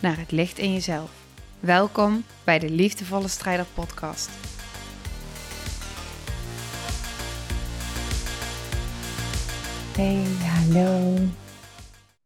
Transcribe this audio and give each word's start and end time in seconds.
naar 0.00 0.18
het 0.18 0.30
licht 0.30 0.58
in 0.58 0.72
jezelf. 0.72 1.26
Welkom 1.60 2.22
bij 2.44 2.58
de 2.58 2.70
Liefdevolle 2.70 3.28
Strijder 3.28 3.66
Podcast. 3.74 4.28
Hey, 9.96 10.24
hallo. 10.24 11.16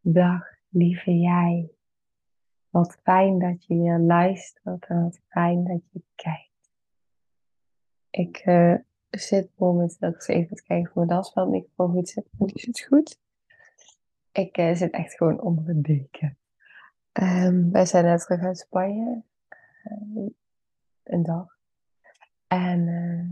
Dag, 0.01 0.41
lieve 0.69 1.11
jij. 1.11 1.69
Wat 2.69 2.97
fijn 3.03 3.39
dat 3.39 3.65
je 3.65 3.75
weer 3.75 3.99
luistert 3.99 4.85
en 4.85 5.03
wat 5.03 5.19
fijn 5.27 5.63
dat 5.63 5.81
je 5.91 6.01
kijkt. 6.15 6.71
Ik 8.09 8.45
uh, 8.45 8.75
zit 9.09 9.49
momenteel 9.57 10.13
eens 10.13 10.27
even 10.27 10.55
te 10.55 10.63
kijken 10.63 10.89
of 10.89 10.95
mijn 10.95 11.07
dasveldmicrofoon 11.07 11.91
goed 11.91 12.09
zit. 12.09 12.25
Die 12.37 12.59
zit 12.59 12.81
goed. 12.81 13.19
Ik 14.31 14.57
uh, 14.57 14.75
zit 14.75 14.91
echt 14.91 15.15
gewoon 15.15 15.41
onder 15.41 15.65
de 15.65 15.81
deken. 15.81 16.37
Um, 17.21 17.71
wij 17.71 17.85
zijn 17.85 18.05
net 18.05 18.21
terug 18.21 18.41
uit 18.41 18.57
Spanje. 18.57 19.23
Uh, 19.85 20.27
een 21.03 21.23
dag. 21.23 21.57
En 22.47 22.87
uh, 22.87 23.29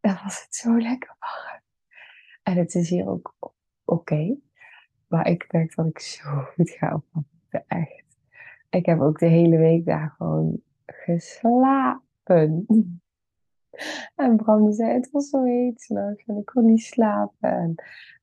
dan 0.00 0.18
was 0.24 0.42
het 0.44 0.54
zo 0.54 0.78
lekker 0.78 1.16
warm. 1.18 1.62
En 2.42 2.56
het 2.56 2.74
is 2.74 2.90
hier 2.90 3.08
ook 3.08 3.34
oké. 3.84 4.36
Maar 5.06 5.28
ik 5.28 5.52
merk 5.52 5.74
dat 5.74 5.86
ik 5.86 5.98
zo 5.98 6.30
goed 6.30 6.70
ga 6.70 6.94
opvatten. 6.94 7.64
Echt. 7.66 8.04
Ik 8.70 8.86
heb 8.86 9.00
ook 9.00 9.18
de 9.18 9.26
hele 9.26 9.56
week 9.56 9.84
daar 9.84 10.14
gewoon 10.16 10.62
geslapen. 10.86 12.66
En 14.14 14.36
Bram 14.36 14.72
zei, 14.72 14.92
het 14.92 15.10
was 15.10 15.28
zo 15.28 15.44
heet 15.44 15.80
s'nachts 15.80 16.24
en 16.26 16.36
ik 16.36 16.44
kon 16.44 16.64
niet 16.64 16.82
slapen. 16.82 17.50
En, 17.50 17.74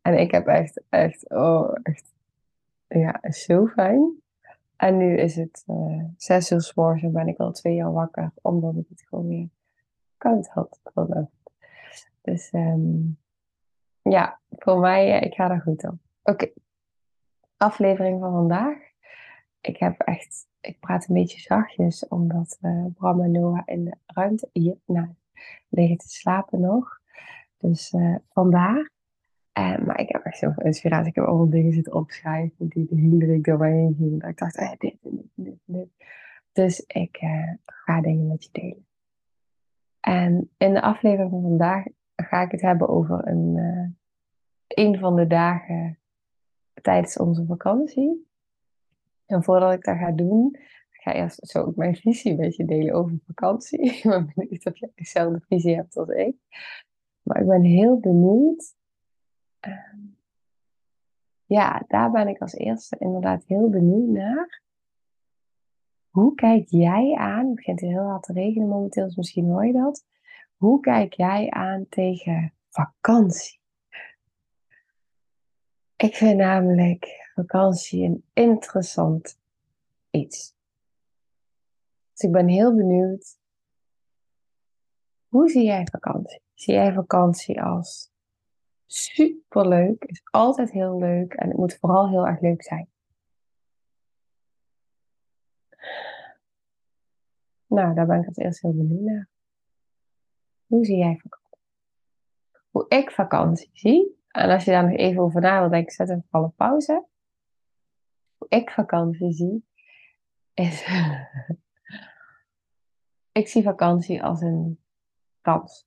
en 0.02 0.20
ik 0.20 0.32
heb 0.32 0.48
echt, 0.48 0.82
echt, 0.90 1.30
oh, 1.30 1.76
echt, 1.84 2.14
ja, 2.88 3.22
zo 3.32 3.68
fijn. 3.68 4.22
En 4.78 4.98
nu 4.98 5.18
is 5.18 5.36
het 5.36 5.64
uh, 5.68 6.04
zes 6.18 6.52
uur 6.52 6.62
s 6.62 6.74
en 6.76 7.12
ben 7.12 7.28
ik 7.28 7.38
al 7.38 7.52
twee 7.52 7.76
jaar 7.76 7.92
wakker, 7.92 8.32
omdat 8.42 8.76
ik 8.76 8.86
het 8.90 9.02
gewoon 9.02 9.28
weer 9.28 9.50
koud 10.18 10.48
had. 10.48 10.80
Dus 12.22 12.54
um, 12.54 13.18
ja, 14.02 14.40
voor 14.50 14.80
mij, 14.80 15.16
uh, 15.16 15.22
ik 15.22 15.34
ga 15.34 15.50
er 15.52 15.62
goed 15.62 15.88
op. 15.88 15.96
Oké, 16.24 16.52
aflevering 17.58 18.20
van 18.20 18.32
vandaag. 18.32 18.78
Ik 19.62 19.78
heb 19.78 20.00
echt, 20.00 20.48
ik 20.62 20.80
praat 20.80 21.08
een 21.08 21.16
beetje 21.16 21.40
zachtjes, 21.40 22.08
omdat 22.08 22.58
uh, 22.62 22.86
Bram 22.94 23.22
en 23.22 23.32
Noah 23.32 23.62
in 23.66 23.86
de 23.86 23.98
ruimte 24.06 24.50
hier 24.54 24.78
nou, 24.86 25.08
liggen 25.70 25.98
te 25.98 26.10
slapen 26.10 26.60
nog. 26.60 27.00
Dus 27.58 27.94
vandaar. 28.30 28.96
Uh, 29.58 29.78
maar 29.78 30.00
ik 30.00 30.10
heb 30.10 30.24
echt 30.24 30.38
zoveel 30.38 30.64
inspiratie. 30.64 31.10
Ik 31.10 31.16
heb 31.16 31.26
allemaal 31.26 31.50
dingen 31.50 31.72
zitten 31.72 31.94
opschrijven 31.94 32.68
die 32.68 32.88
de 32.90 33.26
week 33.26 33.44
door 33.44 33.58
mij 33.58 33.72
heen. 33.72 34.20
Dat 34.20 34.30
ik 34.30 34.38
dacht, 34.38 34.58
eh, 34.58 34.72
dit 34.78 34.98
dit 35.34 35.58
dit. 35.66 35.88
Dus 36.52 36.80
ik 36.80 37.22
uh, 37.22 37.54
ga 37.66 38.02
dingen 38.02 38.28
met 38.28 38.44
je 38.44 38.50
delen. 38.52 38.86
En 40.00 40.50
in 40.58 40.74
de 40.74 40.82
aflevering 40.82 41.30
van 41.30 41.42
vandaag 41.42 41.86
ga 42.16 42.42
ik 42.42 42.52
het 42.52 42.62
hebben 42.62 42.88
over 42.88 43.28
een, 43.28 43.56
uh, 43.56 43.90
een 44.68 45.00
van 45.00 45.16
de 45.16 45.28
dagen 45.28 46.00
tijdens 46.82 47.18
onze 47.18 47.46
vakantie. 47.46 48.28
En 49.26 49.44
voordat 49.44 49.74
ik 49.74 49.84
dat 49.84 49.98
ga 49.98 50.12
doen, 50.12 50.58
ga 50.92 51.12
ik 51.12 51.18
eerst 51.18 51.48
zo 51.48 51.62
ook 51.64 51.76
mijn 51.76 51.96
visie 51.96 52.38
met 52.38 52.56
je 52.56 52.66
delen 52.66 52.94
over 52.94 53.18
vakantie. 53.26 53.80
Ik 53.96 54.04
ben 54.04 54.32
benieuwd 54.36 54.66
of 54.66 54.78
jij 54.78 54.92
dezelfde 54.96 55.42
visie 55.48 55.76
hebt 55.76 55.98
als 55.98 56.10
ik. 56.10 56.36
Maar 57.22 57.42
ik 57.42 57.48
ben 57.48 57.64
heel 57.64 58.00
benieuwd 58.00 58.76
uh, 59.68 59.94
ja, 61.46 61.84
daar 61.88 62.12
ben 62.12 62.28
ik 62.28 62.42
als 62.42 62.54
eerste 62.54 62.98
inderdaad 63.00 63.44
heel 63.46 63.70
benieuwd 63.70 64.08
naar. 64.08 64.62
Hoe 66.10 66.36
kijk 66.36 66.68
jij 66.68 67.16
aan? 67.16 67.46
Het 67.46 67.56
begint 67.56 67.80
heel 67.80 68.04
hard 68.04 68.24
te 68.24 68.34
regenen 68.34 68.68
momenteel, 68.68 69.06
dus 69.06 69.16
misschien 69.16 69.46
hoor 69.46 69.66
je 69.66 69.74
dat. 69.74 70.06
Hoe 70.56 70.80
kijk 70.80 71.14
jij 71.14 71.50
aan 71.50 71.86
tegen 71.90 72.54
vakantie? 72.70 73.60
Ik 75.96 76.16
vind 76.16 76.38
namelijk 76.38 77.32
vakantie 77.36 78.04
een 78.04 78.24
interessant 78.34 79.40
iets. 80.10 80.56
Dus 82.12 82.22
ik 82.22 82.32
ben 82.32 82.48
heel 82.48 82.76
benieuwd. 82.76 83.40
Hoe 85.28 85.50
zie 85.50 85.64
jij 85.64 85.88
vakantie? 85.92 86.42
Zie 86.54 86.74
jij 86.74 86.94
vakantie 86.94 87.62
als 87.62 88.12
super 88.88 89.68
leuk. 89.68 90.04
Is 90.04 90.22
altijd 90.32 90.72
heel 90.72 91.00
leuk. 91.00 91.34
En 91.34 91.48
het 91.48 91.58
moet 91.58 91.78
vooral 91.78 92.10
heel 92.10 92.28
erg 92.28 92.42
leuk 92.42 92.64
zijn. 92.64 92.90
Nou, 97.68 97.94
daar 97.94 98.06
ben 98.06 98.22
ik 98.22 98.28
als 98.28 98.38
eerste 98.38 98.68
heel 98.68 98.76
benieuwd 98.76 99.02
naar. 99.02 99.30
Hoe 100.66 100.86
zie 100.86 100.98
jij 100.98 101.18
vakantie? 101.18 101.60
Hoe 102.70 102.86
ik 102.88 103.12
vakantie 103.12 103.70
zie. 103.74 104.16
En 104.28 104.50
als 104.50 104.64
je 104.64 104.72
daar 104.72 104.90
nog 104.90 104.98
even 104.98 105.22
over 105.22 105.42
na 105.42 105.60
wil 105.60 105.70
denken, 105.70 105.92
zet 105.92 106.10
even 106.10 106.26
een 106.32 106.54
pauze. 106.56 107.06
Hoe 108.38 108.48
ik 108.50 108.70
vakantie 108.70 109.34
zie, 109.34 109.66
is. 110.54 110.88
ik 113.32 113.48
zie 113.48 113.64
vakantie 113.64 114.24
als 114.24 114.42
een 114.42 114.80
kans 115.42 115.87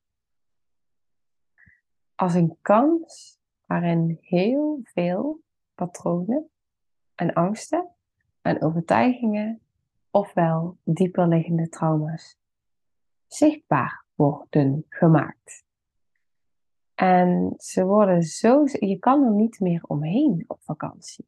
als 2.21 2.33
een 2.33 2.57
kans 2.61 3.39
waarin 3.65 4.17
heel 4.21 4.79
veel 4.83 5.41
patronen 5.75 6.49
en 7.15 7.33
angsten 7.33 7.89
en 8.41 8.61
overtuigingen, 8.61 9.61
ofwel 10.09 10.77
dieperliggende 10.83 11.69
trauma's, 11.69 12.37
zichtbaar 13.27 14.05
worden 14.15 14.85
gemaakt. 14.89 15.65
En 16.95 17.53
ze 17.57 17.85
worden 17.85 18.23
zo, 18.23 18.63
je 18.65 18.97
kan 18.99 19.23
er 19.23 19.33
niet 19.33 19.59
meer 19.59 19.83
omheen 19.87 20.43
op 20.47 20.61
vakantie. 20.61 21.27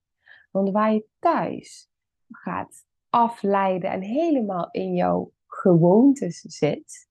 Want 0.52 0.72
waar 0.72 0.94
je 0.94 1.06
thuis 1.20 1.90
gaat 2.31 2.86
afleiden 3.10 3.92
en 3.92 4.02
helemaal 4.02 4.72
in 4.72 4.94
jouw 4.94 5.31
gewoontes 5.48 6.40
zit, 6.40 7.10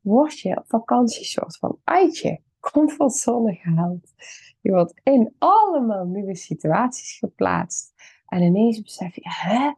word 0.00 0.38
je 0.38 0.58
op 0.58 0.66
vakantie 0.66 1.24
soort 1.24 1.56
van 1.56 1.80
uit 1.84 2.18
je 2.18 2.42
comfortzone 2.72 3.54
gehaald. 3.54 4.12
Je 4.60 4.70
wordt 4.70 5.00
in 5.02 5.34
allemaal 5.38 6.04
nieuwe 6.04 6.36
situaties 6.36 7.18
geplaatst. 7.18 7.94
En 8.26 8.42
ineens 8.42 8.82
besef 8.82 9.14
je, 9.14 9.22
hè? 9.24 9.72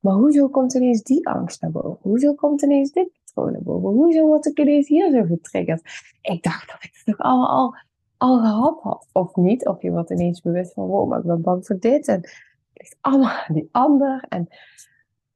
Maar 0.00 0.14
hoezo 0.14 0.48
komt 0.48 0.74
ineens 0.74 1.02
die 1.02 1.28
angst 1.28 1.60
naar 1.60 1.70
boven? 1.70 1.98
Hoezo 2.00 2.34
komt 2.34 2.62
ineens 2.62 2.92
dit 2.92 3.10
patroon 3.24 3.52
naar 3.52 3.62
boven? 3.62 3.88
Hoezo 3.88 4.26
word 4.26 4.46
ik 4.46 4.58
ineens 4.58 4.88
hier 4.88 5.10
zo 5.10 5.24
getriggerd? 5.24 5.82
Ik 6.22 6.42
dacht 6.42 6.68
dat 6.68 6.82
ik 6.82 6.90
het 6.92 7.04
toch 7.04 7.26
allemaal 7.26 7.74
al, 8.16 8.38
gehad 8.38 8.80
had. 8.82 9.08
Of 9.12 9.36
niet. 9.36 9.66
Of 9.66 9.82
je 9.82 9.90
wordt 9.90 10.10
ineens 10.10 10.40
bewust 10.40 10.72
van, 10.72 10.86
wow, 10.86 11.08
maar 11.08 11.18
ik 11.18 11.24
ben 11.24 11.42
bang 11.42 11.66
voor 11.66 11.78
dit. 11.78 12.08
En 12.08 12.20
het 12.20 12.30
ligt 12.72 12.96
allemaal 13.00 13.30
aan 13.46 13.54
die 13.54 13.68
ander. 13.72 14.24
En 14.28 14.48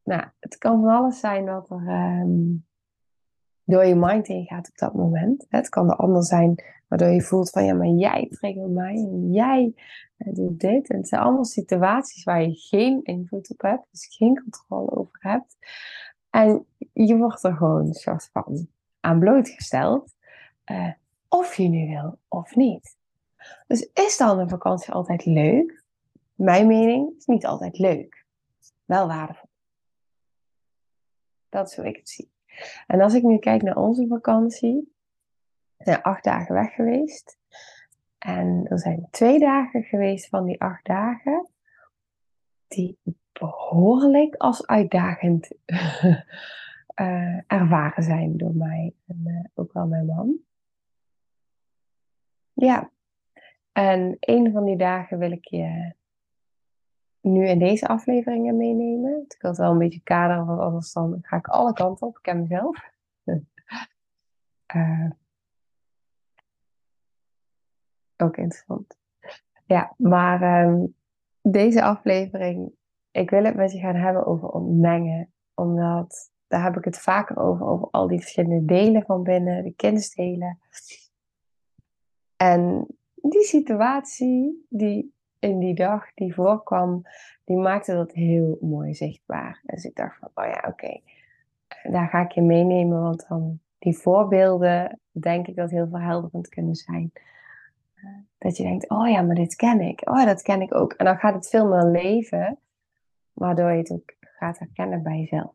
nou, 0.04 0.24
het 0.40 0.58
kan 0.58 0.80
van 0.80 0.90
alles 0.90 1.20
zijn 1.20 1.44
wat 1.44 1.70
er 1.70 1.88
um, 2.20 2.66
door 3.64 3.84
je 3.84 3.94
mind 3.94 4.26
heen 4.26 4.44
gaat 4.44 4.68
op 4.68 4.78
dat 4.78 4.94
moment. 4.94 5.46
Het 5.48 5.68
kan 5.68 5.86
de 5.86 5.96
ander 5.96 6.24
zijn 6.24 6.64
Waardoor 6.88 7.08
je 7.08 7.22
voelt 7.22 7.50
van 7.50 7.64
ja, 7.64 7.74
maar 7.74 7.86
jij 7.86 8.26
triggert 8.30 8.70
mij 8.70 8.94
en 8.94 9.32
jij 9.32 9.72
uh, 10.18 10.34
doet 10.34 10.60
dit. 10.60 10.90
En 10.90 10.96
het 10.96 11.08
zijn 11.08 11.20
allemaal 11.20 11.44
situaties 11.44 12.24
waar 12.24 12.42
je 12.42 12.54
geen 12.54 13.02
invloed 13.02 13.50
op 13.50 13.60
hebt, 13.60 13.86
dus 13.90 14.16
geen 14.16 14.42
controle 14.42 14.90
over 14.90 15.18
hebt. 15.18 15.56
En 16.30 16.66
je 16.92 17.16
wordt 17.16 17.44
er 17.44 17.56
gewoon 17.56 17.86
een 17.86 17.94
soort 17.94 18.28
van 18.32 18.68
aan 19.00 19.18
blootgesteld. 19.18 20.14
Uh, 20.70 20.92
of 21.28 21.54
je 21.54 21.68
nu 21.68 21.88
wil 21.88 22.18
of 22.28 22.56
niet. 22.56 22.96
Dus 23.66 23.90
is 23.92 24.16
dan 24.16 24.38
een 24.38 24.48
vakantie 24.48 24.92
altijd 24.92 25.24
leuk? 25.24 25.84
Mijn 26.34 26.66
mening 26.66 27.16
is 27.18 27.26
niet 27.26 27.46
altijd 27.46 27.78
leuk. 27.78 28.24
Wel 28.84 29.06
waardevol. 29.06 29.48
Dat 31.48 31.68
is 31.68 31.76
hoe 31.76 31.86
ik 31.86 31.96
het 31.96 32.08
zie. 32.08 32.30
En 32.86 33.00
als 33.00 33.14
ik 33.14 33.22
nu 33.22 33.38
kijk 33.38 33.62
naar 33.62 33.76
onze 33.76 34.06
vakantie, 34.06 34.95
zijn 35.78 36.02
acht 36.02 36.24
dagen 36.24 36.54
weg 36.54 36.74
geweest. 36.74 37.38
En 38.18 38.66
er 38.68 38.78
zijn 38.78 39.08
twee 39.10 39.38
dagen 39.38 39.82
geweest 39.82 40.28
van 40.28 40.44
die 40.44 40.60
acht 40.60 40.84
dagen 40.84 41.48
die 42.68 42.98
behoorlijk 43.32 44.34
als 44.34 44.66
uitdagend 44.66 45.50
uh, 45.66 46.16
ervaren 47.58 48.02
zijn 48.02 48.36
door 48.36 48.54
mij 48.54 48.94
en 49.06 49.22
uh, 49.24 49.44
ook 49.54 49.72
wel 49.72 49.86
mijn 49.86 50.06
man. 50.06 50.36
Ja, 52.52 52.90
en 53.72 54.16
een 54.20 54.52
van 54.52 54.64
die 54.64 54.76
dagen 54.76 55.18
wil 55.18 55.30
ik 55.30 55.44
je 55.44 55.94
nu 57.20 57.46
in 57.46 57.58
deze 57.58 57.88
afleveringen 57.88 58.56
meenemen. 58.56 59.24
Ik 59.28 59.40
wil 59.40 59.54
wel 59.54 59.70
een 59.70 59.78
beetje 59.78 60.02
kaderen, 60.02 60.46
want 60.46 60.60
anders 60.60 60.92
dan 60.92 61.18
ga 61.22 61.36
ik 61.36 61.46
alle 61.46 61.72
kanten 61.72 62.06
op. 62.06 62.16
Ik 62.16 62.22
ken 62.22 62.40
mezelf. 62.40 62.90
uh, 64.74 65.10
ook 68.16 68.36
interessant. 68.36 68.96
Ja, 69.64 69.94
maar 69.96 70.66
um, 70.66 70.94
deze 71.42 71.82
aflevering, 71.82 72.72
ik 73.10 73.30
wil 73.30 73.44
het 73.44 73.54
met 73.54 73.72
je 73.72 73.78
gaan 73.78 73.94
hebben 73.94 74.26
over 74.26 74.48
ontmengen. 74.48 75.32
Omdat 75.54 76.30
daar 76.46 76.62
heb 76.62 76.76
ik 76.76 76.84
het 76.84 76.98
vaker 76.98 77.38
over, 77.38 77.66
over 77.66 77.88
al 77.90 78.06
die 78.06 78.20
verschillende 78.20 78.64
delen 78.64 79.02
van 79.02 79.22
binnen, 79.22 79.64
de 79.64 79.74
kindsdelen. 79.74 80.58
En 82.36 82.86
die 83.14 83.44
situatie 83.44 84.66
die 84.68 85.14
in 85.38 85.58
die 85.58 85.74
dag 85.74 86.14
die 86.14 86.34
voorkwam, 86.34 87.02
die 87.44 87.56
maakte 87.56 87.92
dat 87.92 88.12
heel 88.12 88.58
mooi 88.60 88.94
zichtbaar. 88.94 89.60
Dus 89.64 89.84
ik 89.84 89.94
dacht 89.94 90.18
van, 90.18 90.30
oh 90.34 90.44
ja, 90.44 90.64
oké, 90.68 91.00
daar 91.90 92.08
ga 92.08 92.20
ik 92.20 92.32
je 92.32 92.42
meenemen, 92.42 93.02
want 93.02 93.26
dan 93.28 93.60
die 93.78 93.98
voorbeelden, 93.98 95.00
denk 95.10 95.46
ik 95.46 95.56
dat 95.56 95.70
heel 95.70 95.88
verhelderend 95.88 96.48
kunnen 96.48 96.74
zijn. 96.74 97.12
Dat 98.38 98.56
je 98.56 98.62
denkt, 98.62 98.90
oh 98.90 99.08
ja, 99.08 99.22
maar 99.22 99.34
dit 99.34 99.54
ken 99.54 99.80
ik. 99.80 100.08
Oh, 100.08 100.24
dat 100.24 100.42
ken 100.42 100.60
ik 100.60 100.74
ook. 100.74 100.92
En 100.92 101.04
dan 101.04 101.18
gaat 101.18 101.34
het 101.34 101.48
veel 101.48 101.66
meer 101.66 101.84
leven, 101.84 102.58
waardoor 103.32 103.70
je 103.70 103.78
het 103.78 103.90
ook 103.90 104.14
gaat 104.20 104.58
herkennen 104.58 105.02
bij 105.02 105.18
jezelf. 105.18 105.54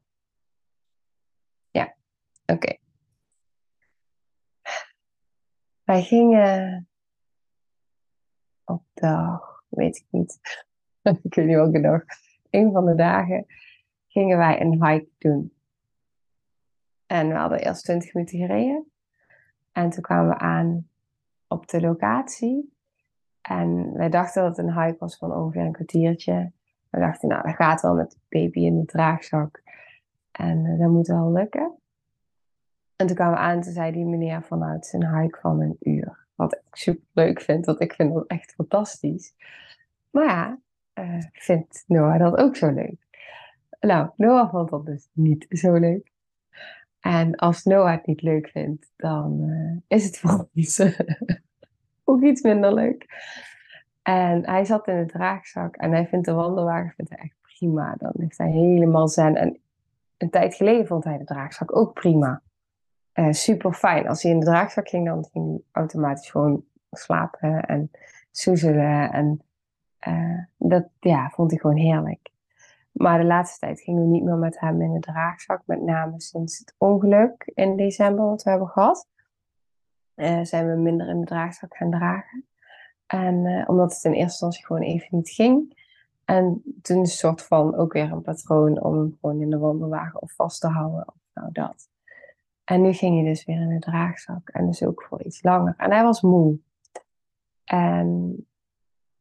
Ja, 1.71 1.95
oké. 2.45 2.77
Wij 5.83 6.03
gingen 6.03 6.87
op 8.63 8.83
dag, 8.93 9.63
weet 9.69 9.97
ik 9.97 10.05
niet, 10.09 10.39
ik 11.23 11.35
weet 11.35 11.45
niet 11.45 11.55
welke 11.55 11.81
dag, 11.81 12.03
een 12.49 12.71
van 12.71 12.85
de 12.85 12.95
dagen 12.95 13.45
gingen 14.07 14.37
wij 14.37 14.61
een 14.61 14.85
hike 14.85 15.09
doen. 15.17 15.53
En 17.05 17.27
we 17.27 17.33
hadden 17.33 17.59
eerst 17.59 17.83
20 17.83 18.13
minuten 18.13 18.39
gereden. 18.39 18.91
En 19.71 19.89
toen 19.89 20.01
kwamen 20.01 20.29
we 20.29 20.37
aan 20.37 20.89
op 21.51 21.67
de 21.67 21.81
locatie. 21.81 22.73
En 23.41 23.93
wij 23.93 24.09
dachten 24.09 24.41
dat 24.43 24.57
het 24.57 24.65
een 24.65 24.81
hike 24.81 24.99
was 24.99 25.17
van 25.17 25.33
ongeveer 25.33 25.61
een 25.61 25.71
kwartiertje. 25.71 26.51
We 26.89 26.99
dachten, 26.99 27.29
nou, 27.29 27.43
dat 27.43 27.55
gaat 27.55 27.81
wel 27.81 27.95
met 27.95 28.11
de 28.11 28.17
baby 28.29 28.59
in 28.59 28.79
de 28.79 28.85
draagzak. 28.85 29.61
En 30.31 30.65
uh, 30.65 30.79
dat 30.79 30.89
moet 30.89 31.07
wel 31.07 31.31
lukken. 31.31 31.75
En 32.95 33.07
toen 33.07 33.15
kwamen 33.15 33.33
we 33.33 33.39
aan, 33.39 33.61
toen 33.61 33.73
zei 33.73 33.91
die 33.91 34.05
meneer 34.05 34.43
vanuit 34.43 34.85
zijn 34.85 35.17
hike 35.17 35.39
van 35.39 35.61
een 35.61 35.77
uur. 35.79 36.25
Wat 36.35 36.53
ik 36.53 36.75
super 36.75 37.05
leuk 37.13 37.41
vind, 37.41 37.65
want 37.65 37.81
ik 37.81 37.93
vind 37.93 38.13
dat 38.13 38.27
echt 38.27 38.53
fantastisch. 38.53 39.33
Maar 40.09 40.25
ja, 40.25 40.59
uh, 40.93 41.23
vindt 41.31 41.83
Noah 41.87 42.19
dat 42.19 42.37
ook 42.37 42.55
zo 42.55 42.71
leuk? 42.71 43.07
Nou, 43.79 44.09
Noah 44.15 44.49
vond 44.49 44.69
dat 44.69 44.85
dus 44.85 45.09
niet 45.13 45.45
zo 45.49 45.73
leuk. 45.73 46.10
En 47.01 47.35
als 47.35 47.63
Noah 47.63 47.91
het 47.91 48.05
niet 48.05 48.21
leuk 48.21 48.49
vindt, 48.49 48.91
dan 48.95 49.41
uh, 49.41 49.77
is 49.87 50.05
het 50.05 50.17
voor 50.19 50.47
ons 50.55 50.81
ook 52.03 52.21
iets 52.21 52.41
minder 52.41 52.73
leuk. 52.73 53.05
En 54.01 54.45
hij 54.49 54.65
zat 54.65 54.87
in 54.87 54.97
de 54.97 55.05
draagzak 55.05 55.75
en 55.75 55.91
hij 55.91 56.07
vindt 56.07 56.25
de 56.25 56.33
wandelwagen 56.33 56.93
vindt 56.95 57.11
hij 57.11 57.19
echt 57.19 57.35
prima. 57.41 57.95
Dan 57.97 58.11
heeft 58.17 58.37
hij 58.37 58.51
helemaal 58.51 59.07
zen. 59.07 59.35
En 59.35 59.59
een 60.17 60.29
tijd 60.29 60.55
geleden 60.55 60.87
vond 60.87 61.03
hij 61.03 61.17
de 61.17 61.23
draagzak 61.23 61.75
ook 61.75 61.93
prima. 61.93 62.41
Uh, 63.13 63.31
super 63.31 63.73
fijn. 63.73 64.07
Als 64.07 64.23
hij 64.23 64.31
in 64.31 64.39
de 64.39 64.45
draagzak 64.45 64.89
ging, 64.89 65.05
dan 65.05 65.27
ging 65.31 65.45
hij 65.47 65.61
automatisch 65.71 66.29
gewoon 66.29 66.63
slapen 66.91 67.65
en 67.65 67.91
soezelen. 68.31 69.11
En 69.11 69.41
dat 70.57 70.87
ja, 70.99 71.29
vond 71.29 71.51
hij 71.51 71.59
gewoon 71.59 71.77
heerlijk. 71.77 72.30
Maar 72.91 73.19
de 73.19 73.25
laatste 73.25 73.59
tijd 73.59 73.81
gingen 73.81 74.01
we 74.01 74.07
niet 74.07 74.23
meer 74.23 74.35
met 74.35 74.59
hem 74.59 74.81
in 74.81 74.93
de 74.93 74.99
draagzak. 74.99 75.61
Met 75.65 75.81
name 75.81 76.21
sinds 76.21 76.57
het 76.57 76.75
ongeluk 76.77 77.51
in 77.53 77.75
december 77.75 78.25
wat 78.25 78.43
we 78.43 78.49
hebben 78.49 78.67
gehad. 78.67 79.07
Uh, 80.15 80.43
zijn 80.43 80.69
we 80.69 80.75
minder 80.81 81.09
in 81.09 81.19
de 81.19 81.25
draagzak 81.25 81.75
gaan 81.75 81.91
dragen. 81.91 82.45
En 83.05 83.45
uh, 83.45 83.69
omdat 83.69 83.93
het 83.93 84.03
in 84.03 84.11
eerste 84.11 84.23
instantie 84.23 84.65
gewoon 84.65 84.81
even 84.81 85.07
niet 85.17 85.29
ging. 85.29 85.79
En 86.25 86.63
toen 86.81 86.97
een 86.97 87.05
soort 87.05 87.41
van 87.41 87.75
ook 87.75 87.93
weer 87.93 88.11
een 88.11 88.21
patroon 88.21 88.81
om 88.81 89.17
gewoon 89.21 89.41
in 89.41 89.49
de 89.49 89.57
wandelwagen 89.57 90.21
of 90.21 90.33
vast 90.33 90.61
te 90.61 90.67
houden. 90.67 91.07
Of 91.07 91.15
nou 91.33 91.49
dat. 91.51 91.89
En 92.63 92.81
nu 92.81 92.93
ging 92.93 93.15
hij 93.15 93.29
dus 93.29 93.45
weer 93.45 93.61
in 93.61 93.69
de 93.69 93.79
draagzak. 93.79 94.49
En 94.49 94.65
dus 94.65 94.83
ook 94.83 95.03
voor 95.03 95.23
iets 95.23 95.43
langer. 95.43 95.73
En 95.77 95.91
hij 95.91 96.03
was 96.03 96.21
moe. 96.21 96.57
En 97.63 98.35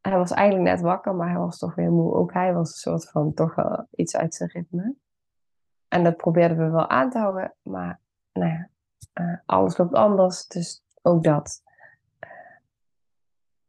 hij 0.01 0.17
was 0.17 0.31
eigenlijk 0.31 0.71
net 0.71 0.81
wakker, 0.81 1.15
maar 1.15 1.29
hij 1.29 1.39
was 1.39 1.59
toch 1.59 1.75
weer 1.75 1.91
moe. 1.91 2.15
Ook 2.15 2.33
hij 2.33 2.55
was 2.55 2.69
een 2.69 2.93
soort 2.93 3.11
van 3.11 3.35
toch 3.35 3.55
wel 3.55 3.87
iets 3.91 4.17
uit 4.17 4.35
zijn 4.35 4.51
ritme. 4.51 4.95
En 5.89 6.05
dat 6.05 6.17
probeerden 6.17 6.57
we 6.57 6.71
wel 6.71 6.89
aan 6.89 7.11
te 7.11 7.19
houden, 7.19 7.55
maar 7.63 8.01
nou 8.33 8.51
ja, 8.51 8.69
uh, 9.15 9.39
alles 9.47 9.77
loopt 9.77 9.95
anders. 9.95 10.47
Dus 10.47 10.83
ook 11.03 11.25
dat 11.25 11.63
uh, 12.21 12.31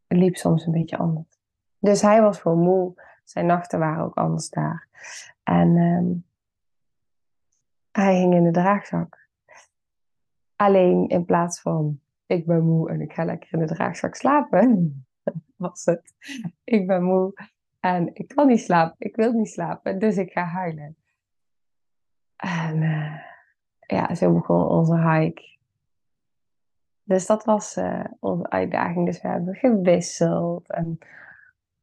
liep 0.07 0.35
soms 0.35 0.65
een 0.65 0.71
beetje 0.71 0.97
anders. 0.97 1.39
Dus 1.79 2.01
hij 2.01 2.21
was 2.21 2.39
gewoon 2.39 2.59
moe. 2.59 2.93
Zijn 3.23 3.45
nachten 3.45 3.79
waren 3.79 4.03
ook 4.03 4.15
anders 4.15 4.49
daar. 4.49 4.87
En 5.43 5.77
um, 5.77 6.25
hij 7.91 8.15
hing 8.15 8.33
in 8.33 8.43
de 8.43 8.51
draagzak. 8.51 9.29
Alleen 10.55 11.07
in 11.07 11.25
plaats 11.25 11.61
van 11.61 11.99
ik 12.25 12.45
ben 12.45 12.63
moe 12.63 12.89
en 12.89 13.01
ik 13.01 13.13
ga 13.13 13.25
lekker 13.25 13.53
in 13.53 13.59
de 13.59 13.73
draagzak 13.73 14.15
slapen, 14.15 15.05
was 15.61 15.85
het. 15.85 16.13
Ik 16.63 16.87
ben 16.87 17.03
moe 17.03 17.33
en 17.79 18.09
ik 18.13 18.27
kan 18.27 18.47
niet 18.47 18.61
slapen. 18.61 18.95
Ik 18.97 19.15
wil 19.15 19.31
niet 19.31 19.49
slapen, 19.49 19.99
dus 19.99 20.17
ik 20.17 20.31
ga 20.31 20.43
huilen. 20.43 20.95
En 22.35 22.81
uh, 22.81 23.19
ja, 23.79 24.15
zo 24.15 24.33
begon 24.33 24.67
onze 24.67 25.09
hike. 25.09 25.57
Dus 27.03 27.25
dat 27.25 27.45
was 27.45 27.77
uh, 27.77 28.05
onze 28.19 28.49
uitdaging. 28.49 29.05
Dus 29.05 29.21
we 29.21 29.27
hebben 29.27 29.55
gewisseld 29.55 30.69
en 30.69 30.97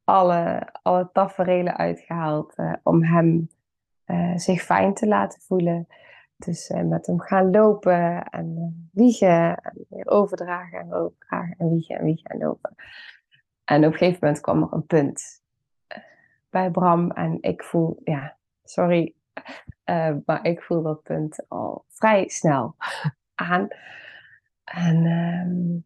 alle, 0.04 0.69
alle 0.82 1.10
taferelen 1.12 1.76
uitgehaald 1.76 2.52
uh, 2.56 2.72
om 2.82 3.04
hem 3.04 3.48
zich 4.34 4.62
fijn 4.62 4.94
te 4.94 5.06
laten 5.06 5.41
voelen. 5.41 5.86
Dus 6.36 6.69
met 6.84 7.06
hem 7.06 7.20
gaan 7.20 7.50
lopen 7.50 8.24
en 8.24 8.88
wiegen 8.93 9.56
en 9.56 10.08
overdragen 10.08 10.79
en 10.79 10.93
overdragen 10.93 11.55
en 11.58 11.70
wiegen 11.70 11.98
en 11.98 12.05
wiegen 12.05 12.31
en 12.31 12.38
lopen. 12.38 12.74
En 13.69 13.84
op 13.84 13.93
een 13.93 13.98
gegeven 13.98 14.19
moment 14.20 14.41
kwam 14.41 14.63
er 14.63 14.72
een 14.72 14.87
punt 14.87 15.43
eh, 15.87 15.98
bij 16.51 16.70
Bram 16.70 17.10
en 17.10 17.39
ik 17.41 17.63
voel, 17.63 18.01
ja, 18.05 18.37
sorry, 18.65 19.15
uh, 19.84 20.17
maar 20.27 20.44
ik 20.44 20.63
voel 20.63 20.82
dat 20.82 21.03
punt 21.03 21.44
al 21.48 21.84
vrij 21.89 22.29
snel 22.29 22.77
aan. 23.34 23.69
En 24.65 25.05
um, 25.05 25.84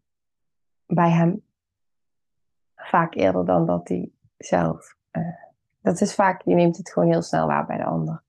bij 0.85 1.09
hem 1.09 1.43
vaak 2.75 3.15
eerder 3.15 3.45
dan 3.45 3.65
dat 3.65 3.87
hij 3.87 4.11
zelf. 4.37 4.95
Uh, 5.11 5.23
dat 5.81 6.01
is 6.01 6.15
vaak, 6.15 6.41
je 6.41 6.55
neemt 6.55 6.77
het 6.77 6.91
gewoon 6.91 7.09
heel 7.09 7.21
snel 7.21 7.47
waar 7.47 7.65
bij 7.65 7.77
de 7.77 7.85
ander. 7.85 8.23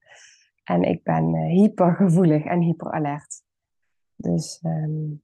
En 0.65 0.83
ik 0.83 1.03
ben 1.03 1.35
uh, 1.35 1.47
hypergevoelig 1.47 2.45
en 2.45 2.61
hyperalert. 2.61 3.43
Dus 4.17 4.61
um, 4.63 5.23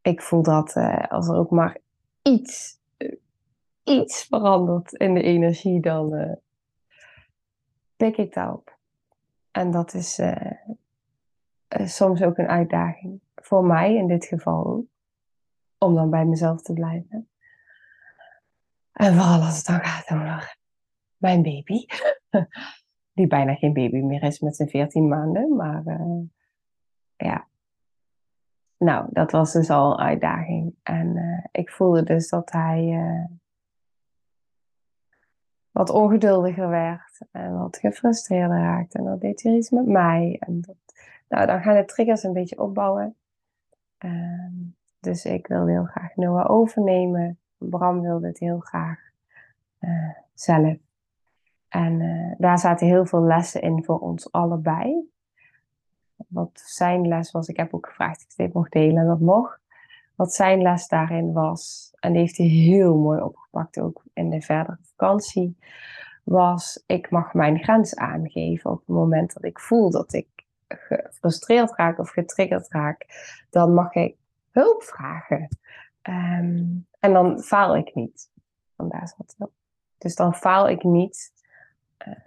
ik 0.00 0.22
voel 0.22 0.42
dat 0.42 0.74
als 1.08 1.28
er 1.28 1.36
ook 1.36 1.50
maar 1.50 1.78
iets 2.22 2.75
iets 3.86 4.24
verandert 4.24 4.92
in 4.92 5.14
de 5.14 5.22
energie, 5.22 5.80
dan 5.80 6.14
uh, 6.14 6.32
pik 7.96 8.16
ik 8.16 8.34
daarop. 8.34 8.78
En 9.50 9.70
dat 9.70 9.94
is 9.94 10.18
uh, 10.18 10.52
soms 11.68 12.22
ook 12.22 12.38
een 12.38 12.48
uitdaging. 12.48 13.20
Voor 13.34 13.64
mij 13.64 13.94
in 13.94 14.06
dit 14.06 14.24
geval. 14.24 14.86
Om 15.78 15.94
dan 15.94 16.10
bij 16.10 16.24
mezelf 16.24 16.62
te 16.62 16.72
blijven. 16.72 17.28
En 18.92 19.14
vooral 19.14 19.40
als 19.40 19.56
het 19.56 19.66
dan 19.66 19.84
gaat 19.84 20.10
over 20.10 20.56
mijn 21.16 21.42
baby. 21.42 21.86
Die 23.12 23.26
bijna 23.26 23.54
geen 23.54 23.72
baby 23.72 23.96
meer 23.96 24.22
is 24.22 24.40
met 24.40 24.56
zijn 24.56 24.68
14 24.68 25.08
maanden. 25.08 25.56
Maar 25.56 25.82
ja. 27.16 27.46
Nou, 28.78 29.08
dat 29.10 29.30
was 29.30 29.52
dus 29.52 29.70
al 29.70 29.90
een 29.90 30.06
uitdaging. 30.06 30.74
En 30.82 31.16
ik 31.52 31.70
voelde 31.70 32.02
dus 32.02 32.28
dat 32.28 32.52
hij 32.52 32.98
wat 35.76 35.90
ongeduldiger 35.90 36.68
werd 36.68 37.20
en 37.30 37.58
wat 37.58 37.76
gefrustreerder 37.76 38.58
raakte. 38.58 38.98
En 38.98 39.04
dat 39.04 39.20
deed 39.20 39.42
hij 39.42 39.54
iets 39.54 39.70
met 39.70 39.86
mij. 39.86 40.36
En 40.40 40.60
dat, 40.60 40.76
nou, 41.28 41.46
dan 41.46 41.60
gaan 41.62 41.76
de 41.76 41.84
triggers 41.84 42.22
een 42.22 42.32
beetje 42.32 42.58
opbouwen. 42.58 43.14
Uh, 44.04 44.46
dus 45.00 45.24
ik 45.24 45.46
wilde 45.46 45.70
heel 45.70 45.84
graag 45.84 46.14
Noah 46.14 46.50
overnemen. 46.50 47.38
Bram 47.58 48.00
wilde 48.00 48.26
het 48.26 48.38
heel 48.38 48.58
graag 48.58 48.98
uh, 49.80 50.10
zelf. 50.34 50.76
En 51.68 52.00
uh, 52.00 52.34
daar 52.38 52.58
zaten 52.58 52.86
heel 52.86 53.06
veel 53.06 53.22
lessen 53.22 53.62
in 53.62 53.84
voor 53.84 53.98
ons 53.98 54.32
allebei. 54.32 55.10
Wat 56.28 56.62
zijn 56.64 57.08
les 57.08 57.30
was, 57.30 57.48
ik 57.48 57.56
heb 57.56 57.74
ook 57.74 57.86
gevraagd 57.86 58.24
of 58.24 58.30
ik 58.30 58.36
dit 58.36 58.52
mocht 58.52 58.72
delen 58.72 58.96
en 58.96 59.06
dat 59.06 59.20
mocht. 59.20 59.60
Wat 60.16 60.34
zijn 60.34 60.62
les 60.62 60.88
daarin 60.88 61.32
was, 61.32 61.92
en 62.00 62.12
die 62.12 62.20
heeft 62.20 62.36
hij 62.36 62.46
heel 62.46 62.96
mooi 62.96 63.20
opgepakt 63.20 63.80
ook 63.80 64.02
in 64.12 64.30
de 64.30 64.40
verdere 64.40 64.78
vakantie, 64.82 65.56
was 66.24 66.82
ik 66.86 67.10
mag 67.10 67.34
mijn 67.34 67.58
grens 67.58 67.96
aangeven 67.96 68.70
op 68.70 68.78
het 68.78 68.88
moment 68.88 69.32
dat 69.32 69.44
ik 69.44 69.58
voel 69.58 69.90
dat 69.90 70.12
ik 70.12 70.28
gefrustreerd 70.68 71.76
raak 71.76 71.98
of 71.98 72.10
getriggerd 72.10 72.68
raak, 72.68 73.06
dan 73.50 73.74
mag 73.74 73.94
ik 73.94 74.16
hulp 74.50 74.82
vragen. 74.82 75.48
Ehm, 76.02 76.64
en 77.00 77.12
dan 77.12 77.40
faal 77.40 77.76
ik 77.76 77.94
niet. 77.94 78.30
Vandaar 78.76 79.08
zat 79.08 79.34
het. 79.38 79.48
Dus 79.98 80.14
dan 80.14 80.34
faal 80.34 80.68
ik 80.68 80.82
niet 80.82 81.32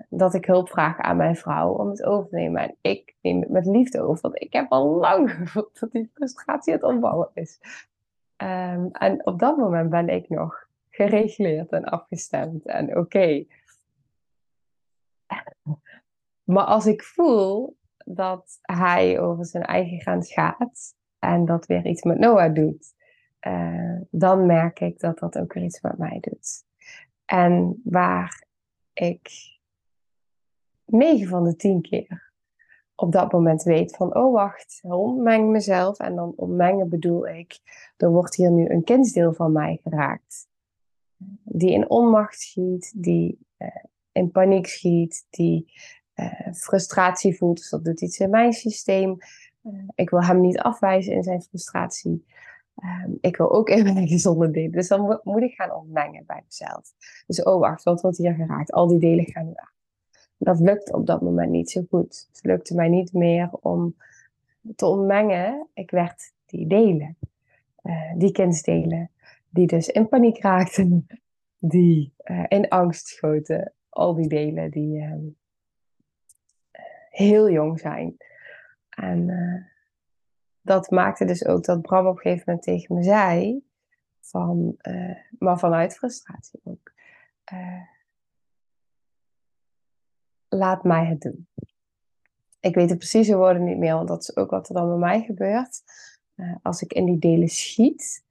dat 0.09 0.33
ik 0.33 0.45
hulp 0.45 0.69
vraag 0.69 1.00
aan 1.00 1.17
mijn 1.17 1.36
vrouw 1.36 1.74
om 1.74 1.89
het 1.89 2.03
over 2.03 2.29
te 2.29 2.36
nemen. 2.36 2.62
En 2.62 2.75
ik 2.81 3.15
neem 3.21 3.41
het 3.41 3.50
met 3.50 3.65
liefde 3.65 4.01
over, 4.01 4.21
want 4.21 4.41
ik 4.41 4.53
heb 4.53 4.71
al 4.71 4.86
lang 4.88 5.31
gevoeld 5.38 5.79
dat 5.79 5.91
die 5.91 6.12
frustratie 6.13 6.74
het 6.74 6.83
opbouwen 6.83 7.29
is. 7.33 7.59
Um, 8.38 8.89
en 8.91 9.25
op 9.25 9.39
dat 9.39 9.57
moment 9.57 9.89
ben 9.89 10.09
ik 10.09 10.29
nog 10.29 10.67
gereguleerd 10.89 11.71
en 11.71 11.86
afgestemd 11.86 12.65
en 12.65 12.98
oké. 12.98 13.45
Maar 16.43 16.65
als 16.65 16.86
ik 16.86 17.03
voel 17.03 17.77
dat 18.05 18.59
hij 18.62 19.19
over 19.19 19.45
zijn 19.45 19.63
eigen 19.63 20.01
grens 20.01 20.33
gaat 20.33 20.95
en 21.19 21.45
dat 21.45 21.65
weer 21.65 21.86
iets 21.86 22.03
met 22.03 22.19
Noah 22.19 22.53
doet, 22.53 22.93
uh, 23.48 24.00
dan 24.09 24.45
merk 24.45 24.79
ik 24.79 25.00
dat 25.00 25.19
dat 25.19 25.38
ook 25.38 25.53
weer 25.53 25.63
iets 25.63 25.81
met 25.81 25.98
mij 25.98 26.17
doet. 26.21 26.63
En 27.25 27.81
waar 27.83 28.43
ik 28.93 29.29
9 30.91 31.27
van 31.27 31.43
de 31.43 31.55
10 31.55 31.81
keer 31.81 32.29
op 33.00 33.12
dat 33.12 33.31
moment 33.31 33.63
weet 33.63 33.96
van, 33.96 34.15
oh 34.15 34.34
wacht, 34.34 34.79
ontmeng 34.81 35.50
mezelf. 35.50 36.00
En 36.00 36.15
dan 36.15 36.34
ontmengen 36.36 36.89
bedoel 36.89 37.27
ik, 37.27 37.60
er 37.98 38.10
wordt 38.10 38.36
hier 38.36 38.51
nu 38.51 38.69
een 38.69 38.84
kindsdeel 38.84 39.34
van 39.34 39.51
mij 39.51 39.79
geraakt. 39.84 40.48
Die 41.43 41.72
in 41.72 41.89
onmacht 41.89 42.39
schiet, 42.39 42.93
die 42.96 43.39
uh, 43.58 43.67
in 44.12 44.31
paniek 44.31 44.67
schiet, 44.67 45.25
die 45.29 45.74
uh, 46.15 46.53
frustratie 46.53 47.38
voelt. 47.38 47.58
Dus 47.58 47.69
dat 47.69 47.86
doet 47.86 48.01
iets 48.01 48.19
in 48.19 48.29
mijn 48.29 48.53
systeem. 48.53 49.17
Uh, 49.63 49.74
ik 49.96 50.10
wil 50.10 50.24
hem 50.24 50.41
niet 50.41 50.60
afwijzen 50.60 51.13
in 51.13 51.24
zijn 51.24 51.41
frustratie. 51.41 52.25
Um, 52.84 53.17
ik 53.22 53.38
wil 53.38 53.51
ook 53.51 53.69
in 53.69 53.84
mijn 53.84 54.08
gezonde 54.17 54.51
delen. 54.51 54.72
Dus 54.72 54.88
dan 54.88 55.19
moet, 55.24 55.41
ik 55.41 55.53
gaan 55.53 55.72
ontmengen 55.72 56.24
bij 56.25 56.43
mezelf. 56.46 56.93
Dus 57.27 57.43
oh 57.43 57.60
wacht, 57.60 57.84
wat 57.84 58.01
wordt 58.01 58.17
hier 58.17 58.34
geraakt? 58.34 58.72
Al 58.72 58.88
die 58.88 59.00
delen 59.00 59.25
gaan 59.25 59.46
nu. 59.46 59.53
Dat 60.41 60.60
lukt 60.60 60.93
op 60.93 61.05
dat 61.05 61.22
moment 61.22 61.51
niet 61.51 61.72
zo 61.72 61.81
goed. 61.89 62.27
Het 62.31 62.43
lukte 62.43 62.75
mij 62.75 62.88
niet 62.88 63.13
meer 63.13 63.50
om 63.51 63.96
te 64.75 64.86
ontmengen. 64.86 65.67
Ik 65.74 65.91
werd 65.91 66.34
die 66.46 66.67
delen. 66.67 67.17
Uh, 67.84 68.13
die 68.17 68.31
kindsdelen. 68.31 69.12
Die 69.50 69.67
dus 69.67 69.88
in 69.88 70.08
paniek 70.08 70.41
raakten. 70.41 71.08
Die 71.62 72.13
uh, 72.24 72.46
in 72.48 72.67
angst 72.67 73.08
schoten. 73.08 73.74
Al 73.89 74.13
die 74.13 74.27
delen 74.27 74.72
die 74.72 74.98
uh, 74.98 75.13
heel 77.10 77.50
jong 77.50 77.79
zijn. 77.79 78.17
En 78.89 79.29
dat 80.62 80.89
maakte 80.89 81.25
dus 81.25 81.46
ook 81.46 81.63
dat 81.63 81.81
Bram 81.81 82.08
op 82.08 82.15
een 82.15 82.22
gegeven 82.22 82.43
moment 82.46 82.65
tegen 82.65 82.96
me 82.96 83.03
zei, 83.03 83.63
van, 84.19 84.77
maar 85.39 85.60
vanuit 85.60 85.96
frustratie 85.96 86.60
ook, 86.63 86.91
laat 90.50 90.84
mij 90.84 91.06
het 91.06 91.22
doen. 91.22 91.48
Ik 92.60 92.75
weet 92.75 92.89
de 92.89 92.98
precieze 92.98 93.36
woorden 93.36 93.63
niet 93.63 93.77
meer, 93.77 93.94
want 93.94 94.08
dat 94.08 94.22
is 94.22 94.36
ook 94.36 94.50
wat 94.50 94.70
er 94.70 94.75
dan 94.75 94.88
bij 94.88 94.98
mij 94.98 95.22
gebeurt. 95.22 95.82
Uh, 96.36 96.56
als 96.62 96.82
ik 96.82 96.94
in 96.94 97.06
die 97.06 97.20
delen 97.20 97.50
schiet, 97.50 98.24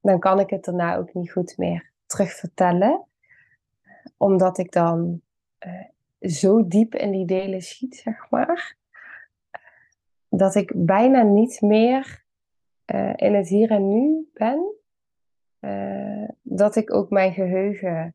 dan 0.00 0.18
kan 0.18 0.40
ik 0.40 0.50
het 0.50 0.64
daarna 0.64 0.96
ook 0.96 1.14
niet 1.14 1.32
goed 1.32 1.56
meer 1.56 1.90
terugvertellen, 2.06 3.04
omdat 4.16 4.58
ik 4.58 4.72
dan 4.72 5.20
zo 6.20 6.68
diep 6.68 6.94
in 6.94 7.10
die 7.10 7.26
delen 7.26 7.62
schiet, 7.62 7.96
zeg 7.96 8.30
maar 8.30 8.76
dat 10.28 10.54
ik 10.54 10.72
bijna 10.74 11.22
niet 11.22 11.60
meer 11.60 12.24
in 13.14 13.34
het 13.34 13.48
hier 13.48 13.70
en 13.70 13.88
nu 13.88 14.30
ben. 14.32 14.74
Dat 16.42 16.76
ik 16.76 16.92
ook 16.92 17.10
mijn 17.10 17.32
geheugen, 17.32 18.14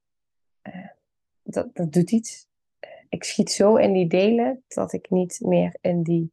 dat, 1.43 1.75
dat 1.75 1.93
doet 1.93 2.11
iets. 2.11 2.47
Ik 3.09 3.23
schiet 3.23 3.51
zo 3.51 3.75
in 3.75 3.93
die 3.93 4.07
delen 4.07 4.63
dat 4.67 4.93
ik 4.93 5.09
niet 5.09 5.39
meer 5.43 5.77
in 5.81 6.03
die 6.03 6.31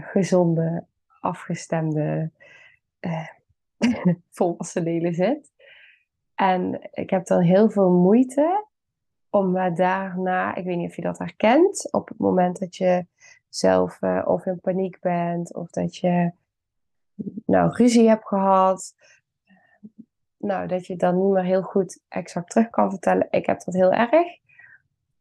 gezonde, 0.00 0.84
afgestemde, 1.20 2.30
volwassen 4.30 4.84
delen 4.84 5.14
zit. 5.14 5.52
En 6.34 6.88
ik 6.92 7.10
heb 7.10 7.26
dan 7.26 7.40
heel 7.40 7.70
veel 7.70 7.90
moeite 7.90 8.66
om 9.30 9.74
daarna, 9.74 10.54
ik 10.54 10.64
weet 10.64 10.76
niet 10.76 10.88
of 10.88 10.96
je 10.96 11.02
dat 11.02 11.18
herkent, 11.18 11.92
op 11.92 12.08
het 12.08 12.18
moment 12.18 12.58
dat 12.58 12.76
je 12.76 13.06
zelf 13.48 13.98
uh, 14.00 14.24
of 14.26 14.46
in 14.46 14.60
paniek 14.60 15.00
bent 15.00 15.54
of 15.54 15.70
dat 15.70 15.96
je 15.96 16.32
nou 17.46 17.70
ruzie 17.72 18.08
hebt 18.08 18.26
gehad. 18.26 18.94
Nou, 20.46 20.66
dat 20.66 20.86
je 20.86 20.96
dan 20.96 21.18
niet 21.18 21.32
meer 21.32 21.44
heel 21.44 21.62
goed 21.62 22.00
exact 22.08 22.50
terug 22.50 22.70
kan 22.70 22.90
vertellen. 22.90 23.26
Ik 23.30 23.46
heb 23.46 23.64
dat 23.64 23.74
heel 23.74 23.92
erg, 23.92 24.38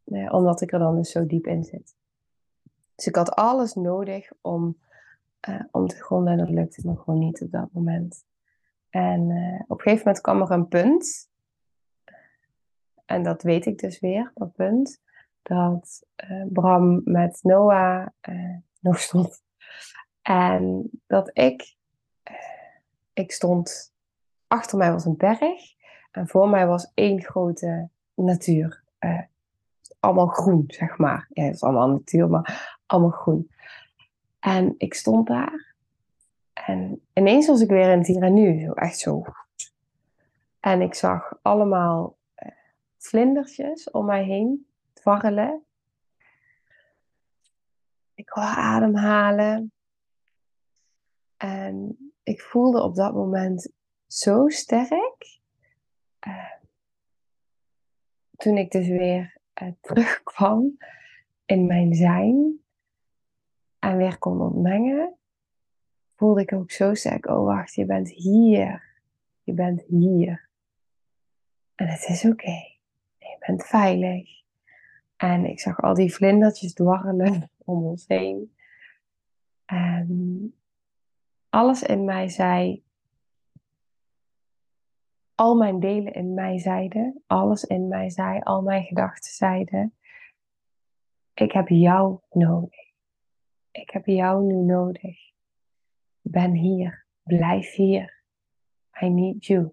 eh, 0.03 0.34
omdat 0.34 0.62
ik 0.62 0.72
er 0.72 0.79
dan 0.79 0.96
dus 0.96 1.12
zo 1.12 1.25
diep 1.25 1.48
in 1.48 1.63
zit. 1.63 1.96
Dus 2.96 3.08
ik 3.08 3.15
had 3.15 3.32
alles 3.32 3.74
nodig 3.74 4.32
om, 4.41 4.77
uh, 5.50 5.62
om 5.72 5.88
te 5.88 5.96
gronden 5.96 6.34
en 6.34 6.39
dat 6.39 6.50
lukte 6.50 6.88
me 6.88 6.98
gewoon 6.98 7.20
niet 7.20 7.41
op 7.41 7.51
dat 7.51 7.72
moment. 7.72 8.25
En 8.89 9.29
uh, 9.29 9.62
op 9.67 9.77
een 9.77 9.84
gegeven 9.84 10.05
moment 10.05 10.22
kwam 10.22 10.41
er 10.41 10.51
een 10.51 10.67
punt, 10.67 11.29
en 13.05 13.24
dat 13.24 13.44
weet 13.44 13.65
ik 13.65 13.79
dus 13.79 14.00
weer, 14.00 14.32
dat 14.36 14.53
punt, 14.53 15.01
dat 15.41 16.03
uh, 16.29 16.46
Bram 16.48 17.01
met 17.03 17.39
Noah 17.41 18.08
uh, 18.29 18.58
nog 18.79 19.00
stond. 19.00 19.44
En 20.22 20.89
dat 21.08 21.29
ik, 21.34 21.75
uh, 22.32 22.36
ik 23.13 23.32
stond, 23.32 23.94
achter 24.48 24.78
mij 24.78 24.92
was 24.92 25.06
een 25.06 25.18
berg 25.18 25.40
en 26.12 26.28
voor 26.28 26.50
mij 26.50 26.68
was 26.68 26.92
één 26.94 27.22
grote 27.22 27.90
natuur. 28.14 28.84
allemaal 30.00 30.28
groen, 30.28 30.64
zeg 30.68 30.98
maar. 30.98 31.28
Ja, 31.30 31.44
het 31.44 31.56
is 31.56 31.64
allemaal 31.64 31.90
natuur, 31.90 32.30
maar 32.30 32.80
allemaal 32.86 33.10
groen. 33.10 33.52
En 34.40 34.75
ik 34.78 34.94
stond 34.94 35.28
daar 35.28 35.75
en 36.68 37.02
ineens 37.14 37.48
was 37.48 37.62
ik 37.62 37.70
weer 37.70 37.92
in 37.92 37.98
het 37.98 38.08
hier 38.08 38.24
en 38.24 38.34
nu, 38.34 38.60
zo 38.60 38.72
echt 38.72 39.00
zo. 39.00 39.24
En 40.60 40.82
ik 40.82 40.94
zag 40.94 41.34
allemaal 41.42 42.18
vlindertjes 42.98 43.92
om 43.92 44.06
mij 44.06 44.24
heen 44.24 44.68
dwarrelen. 44.94 45.64
Ik 48.14 48.34
wil 48.34 48.44
ademhalen. 48.44 49.72
En 51.38 51.98
ik 52.24 52.42
voelde 52.42 52.82
op 52.82 52.96
dat 52.96 53.14
moment 53.14 53.72
zo 54.07 54.47
sterk. 54.47 55.39
Uh, 56.27 56.51
toen 58.38 58.57
ik 58.57 58.71
dus 58.71 58.88
weer 58.88 59.38
uh, 59.62 59.71
terugkwam 59.81 60.77
in 61.45 61.65
mijn 61.65 61.93
zijn 61.93 62.59
en 63.79 63.97
weer 63.97 64.17
kon 64.17 64.41
ontmengen, 64.41 65.15
voelde 66.15 66.41
ik 66.41 66.53
ook 66.53 66.71
zo 66.71 66.93
sterk, 66.93 67.25
oh 67.25 67.45
wacht, 67.45 67.74
je 67.74 67.85
bent 67.85 68.09
hier. 68.09 68.93
Je 69.43 69.53
bent 69.53 69.81
hier. 69.81 70.50
En 71.75 71.88
het 71.88 72.07
is 72.07 72.25
oké. 72.25 72.74
Je 73.17 73.38
bent 73.39 73.65
veilig. 73.65 74.29
En 75.17 75.45
ik 75.45 75.59
zag 75.59 75.81
al 75.81 75.93
die 75.93 76.13
vlindertjes 76.13 76.74
dwarrelen 76.74 77.50
om 77.65 77.85
ons 77.85 78.05
heen. 78.07 78.55
En 79.65 80.53
alles 81.50 81.83
in 81.83 82.05
mij 82.05 82.29
zei, 82.29 82.83
al 85.36 85.56
mijn 85.56 85.80
delen 85.80 86.13
in 86.13 86.34
mij 86.34 86.58
zeiden, 86.60 87.24
alles 87.27 87.63
in 87.63 87.88
mij 87.88 88.10
zei, 88.10 88.39
al 88.39 88.62
mijn 88.62 88.84
gedachten 88.84 89.32
zeiden, 89.32 89.94
ik 91.34 91.51
heb 91.51 91.68
jou 91.68 92.20
nodig. 92.32 92.94
Ik 93.72 93.89
heb 93.89 94.06
jou 94.06 94.44
nu 94.44 94.56
nodig. 94.56 95.18
Ben 96.22 96.51
hier. 96.51 97.06
Blijf 97.24 97.74
hier. 97.74 98.24
I 99.01 99.10
need 99.10 99.46
you. 99.46 99.72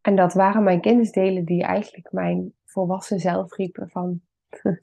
En 0.00 0.16
dat 0.16 0.34
waren 0.34 0.62
mijn 0.62 0.80
kennisdelen 0.80 1.44
die 1.44 1.62
eigenlijk 1.62 2.12
mijn 2.12 2.54
volwassen 2.64 3.20
zelf 3.20 3.56
riepen 3.56 3.88
van 3.90 4.20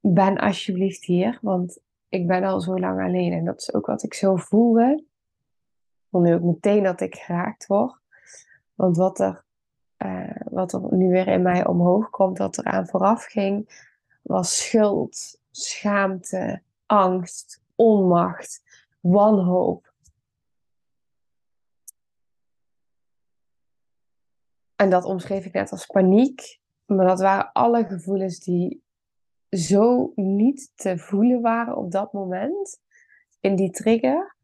ben 0.00 0.36
alsjeblieft 0.36 1.04
hier, 1.04 1.38
want 1.42 1.80
ik 2.08 2.26
ben 2.26 2.44
al 2.44 2.60
zo 2.60 2.78
lang 2.78 3.02
alleen. 3.02 3.32
En 3.32 3.44
dat 3.44 3.60
is 3.60 3.74
ook 3.74 3.86
wat 3.86 4.02
ik 4.02 4.14
zo 4.14 4.36
voelde. 4.36 5.04
Voel 6.10 6.20
nu 6.20 6.34
ook 6.34 6.42
meteen 6.42 6.82
dat 6.82 7.00
ik 7.00 7.14
geraakt 7.14 7.66
word. 7.66 7.98
Want 8.74 8.96
wat 8.96 9.20
er, 9.20 9.44
uh, 9.98 10.36
wat 10.50 10.72
er 10.72 10.94
nu 10.94 11.08
weer 11.08 11.28
in 11.28 11.42
mij 11.42 11.66
omhoog 11.66 12.10
komt, 12.10 12.36
dat 12.36 12.58
eraan 12.58 12.86
vooraf 12.86 13.24
ging, 13.24 13.84
was 14.22 14.58
schuld, 14.58 15.40
schaamte, 15.50 16.62
angst, 16.86 17.62
onmacht, 17.74 18.62
wanhoop. 19.00 19.94
En 24.76 24.90
dat 24.90 25.04
omschreef 25.04 25.44
ik 25.44 25.52
net 25.52 25.70
als 25.70 25.86
paniek. 25.86 26.60
Maar 26.86 27.06
dat 27.06 27.20
waren 27.20 27.52
alle 27.52 27.84
gevoelens 27.84 28.38
die 28.38 28.82
zo 29.50 30.12
niet 30.14 30.72
te 30.74 30.98
voelen 30.98 31.40
waren 31.40 31.76
op 31.76 31.90
dat 31.90 32.12
moment. 32.12 32.80
In 33.40 33.56
die 33.56 33.70
trigger. 33.70 34.35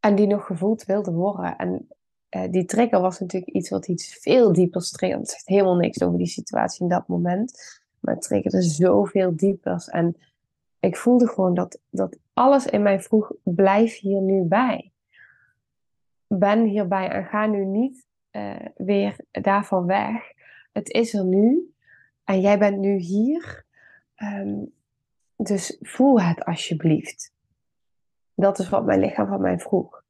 En 0.00 0.14
die 0.14 0.26
nog 0.26 0.46
gevoeld 0.46 0.84
wilden 0.84 1.14
worden. 1.14 1.56
En 1.56 1.88
uh, 2.30 2.50
die 2.50 2.64
trigger 2.64 3.00
was 3.00 3.20
natuurlijk 3.20 3.52
iets 3.52 3.70
wat 3.70 3.88
iets 3.88 4.18
veel 4.20 4.52
dieper 4.52 4.82
triggerde. 4.82 5.22
Het 5.22 5.30
zegt 5.30 5.46
helemaal 5.46 5.76
niks 5.76 6.02
over 6.02 6.18
die 6.18 6.26
situatie 6.26 6.82
in 6.82 6.88
dat 6.88 7.08
moment. 7.08 7.80
Maar 8.00 8.14
het 8.14 8.22
triggerde 8.22 8.62
zoveel 8.62 9.36
dieper. 9.36 9.88
En 9.90 10.16
ik 10.80 10.96
voelde 10.96 11.28
gewoon 11.28 11.54
dat, 11.54 11.80
dat 11.90 12.18
alles 12.32 12.66
in 12.66 12.82
mij 12.82 13.00
vroeg, 13.00 13.32
blijf 13.42 13.98
hier 13.98 14.20
nu 14.20 14.42
bij. 14.42 14.92
Ben 16.26 16.64
hierbij 16.64 17.08
en 17.08 17.24
ga 17.24 17.46
nu 17.46 17.64
niet 17.64 18.06
uh, 18.32 18.56
weer 18.76 19.16
daarvan 19.30 19.86
weg. 19.86 20.32
Het 20.72 20.90
is 20.90 21.14
er 21.14 21.24
nu. 21.24 21.72
En 22.24 22.40
jij 22.40 22.58
bent 22.58 22.78
nu 22.78 22.96
hier. 22.96 23.64
Um, 24.16 24.72
dus 25.36 25.76
voel 25.80 26.20
het 26.20 26.44
alsjeblieft. 26.44 27.32
Dat 28.40 28.58
is 28.58 28.68
wat 28.68 28.84
mijn 28.84 29.00
lichaam 29.00 29.26
van 29.26 29.40
mij 29.40 29.58
vroeg. 29.58 30.02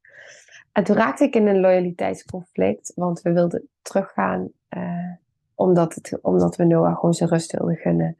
En 0.72 0.84
toen 0.84 0.96
raakte 0.96 1.24
ik 1.24 1.34
in 1.34 1.46
een 1.46 1.60
loyaliteitsconflict, 1.60 2.92
want 2.94 3.22
we 3.22 3.32
wilden 3.32 3.68
teruggaan 3.82 4.48
uh, 4.76 5.12
omdat, 5.54 5.94
het, 5.94 6.18
omdat 6.22 6.56
we 6.56 6.64
Noah 6.64 6.94
gewoon 6.94 7.14
zijn 7.14 7.28
rust 7.28 7.52
wilden 7.52 7.76
gunnen. 7.76 8.16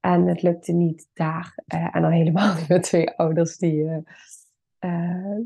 En 0.00 0.26
het 0.26 0.42
lukte 0.42 0.72
niet 0.72 1.08
daar. 1.14 1.54
Uh, 1.74 1.96
en 1.96 2.02
dan 2.02 2.10
helemaal 2.10 2.54
met 2.68 2.82
twee 2.82 3.10
ouders 3.10 3.56
die, 3.56 4.04
uh, 4.80 5.36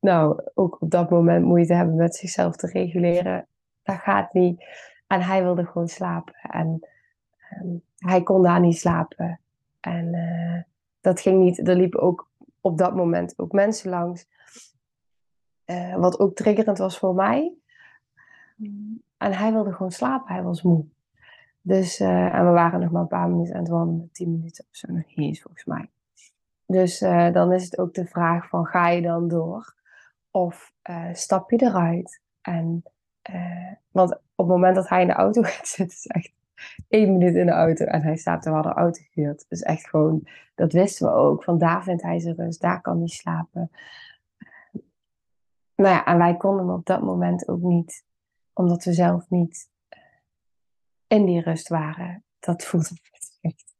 nou, 0.00 0.40
ook 0.54 0.76
op 0.80 0.90
dat 0.90 1.10
moment 1.10 1.44
moeite 1.44 1.74
hebben 1.74 1.96
met 1.96 2.16
zichzelf 2.16 2.56
te 2.56 2.66
reguleren. 2.66 3.46
Dat 3.82 3.96
gaat 3.96 4.32
niet. 4.32 4.64
En 5.06 5.20
hij 5.20 5.42
wilde 5.42 5.66
gewoon 5.66 5.88
slapen. 5.88 6.34
En 6.42 6.88
um, 7.62 7.82
hij 7.96 8.22
kon 8.22 8.42
daar 8.42 8.60
niet 8.60 8.78
slapen. 8.78 9.40
En 9.80 10.16
dat 11.00 11.20
ging 11.20 11.42
niet. 11.42 11.68
Er 11.68 11.76
liepen 11.76 12.00
ook 12.00 12.28
op 12.60 12.78
dat 12.78 12.94
moment 12.94 13.38
ook 13.38 13.52
mensen 13.52 13.90
langs 13.90 14.26
uh, 15.66 15.96
wat 15.96 16.20
ook 16.20 16.34
triggerend 16.34 16.78
was 16.78 16.98
voor 16.98 17.14
mij. 17.14 17.52
En 19.16 19.32
hij 19.32 19.52
wilde 19.52 19.72
gewoon 19.72 19.90
slapen, 19.90 20.34
hij 20.34 20.42
was 20.42 20.62
moe. 20.62 20.84
Dus, 21.60 22.00
uh, 22.00 22.34
en 22.34 22.46
we 22.46 22.50
waren 22.50 22.80
nog 22.80 22.90
maar 22.90 23.02
een 23.02 23.08
paar 23.08 23.28
minuten 23.28 23.54
aan 23.54 23.60
het 23.60 23.70
wandelen, 23.70 24.08
tien 24.12 24.30
minuten 24.30 24.64
of 24.70 24.76
zo, 24.76 24.92
nog 24.92 25.06
niet 25.06 25.18
eens 25.18 25.42
volgens 25.42 25.64
mij. 25.64 25.90
Dus 26.66 27.02
uh, 27.02 27.32
dan 27.32 27.52
is 27.52 27.64
het 27.64 27.78
ook 27.78 27.94
de 27.94 28.06
vraag 28.06 28.48
van, 28.48 28.66
ga 28.66 28.88
je 28.88 29.02
dan 29.02 29.28
door? 29.28 29.74
Of 30.30 30.72
stap 31.12 31.50
je 31.50 31.62
eruit? 31.62 32.20
En, 32.40 32.82
want 33.90 34.12
op 34.12 34.20
het 34.36 34.46
moment 34.46 34.74
dat 34.74 34.88
hij 34.88 35.00
in 35.00 35.06
de 35.06 35.12
auto 35.12 35.42
gaat 35.52 35.68
zitten, 35.68 35.96
is 35.96 36.06
echt 36.06 36.32
één 36.88 37.12
minuut 37.12 37.34
in 37.34 37.46
de 37.46 37.52
auto 37.52 37.84
en 37.84 38.02
hij 38.02 38.16
staat 38.16 38.44
er, 38.44 38.50
we 38.50 38.56
hadden 38.56 38.74
auto 38.74 39.00
gehuurd. 39.10 39.44
Dus 39.48 39.62
echt 39.62 39.88
gewoon, 39.88 40.28
dat 40.54 40.72
wisten 40.72 41.06
we 41.06 41.12
ook. 41.12 41.44
Van 41.44 41.58
daar 41.58 41.82
vindt 41.82 42.02
hij 42.02 42.20
zijn 42.20 42.34
rust, 42.34 42.60
daar 42.60 42.80
kan 42.80 42.98
hij 42.98 43.08
slapen 43.08 43.70
nou 45.82 45.94
ja, 45.94 46.04
en 46.04 46.18
wij 46.18 46.36
konden 46.36 46.70
op 46.70 46.86
dat 46.86 47.02
moment 47.02 47.48
ook 47.48 47.60
niet, 47.60 48.04
omdat 48.52 48.84
we 48.84 48.92
zelf 48.92 49.30
niet 49.30 49.70
eh, 49.88 50.00
in 51.06 51.24
die 51.24 51.40
rust 51.40 51.68
waren. 51.68 52.24
Dat 52.38 52.64
voelde 52.64 52.88
echt. 53.40 53.74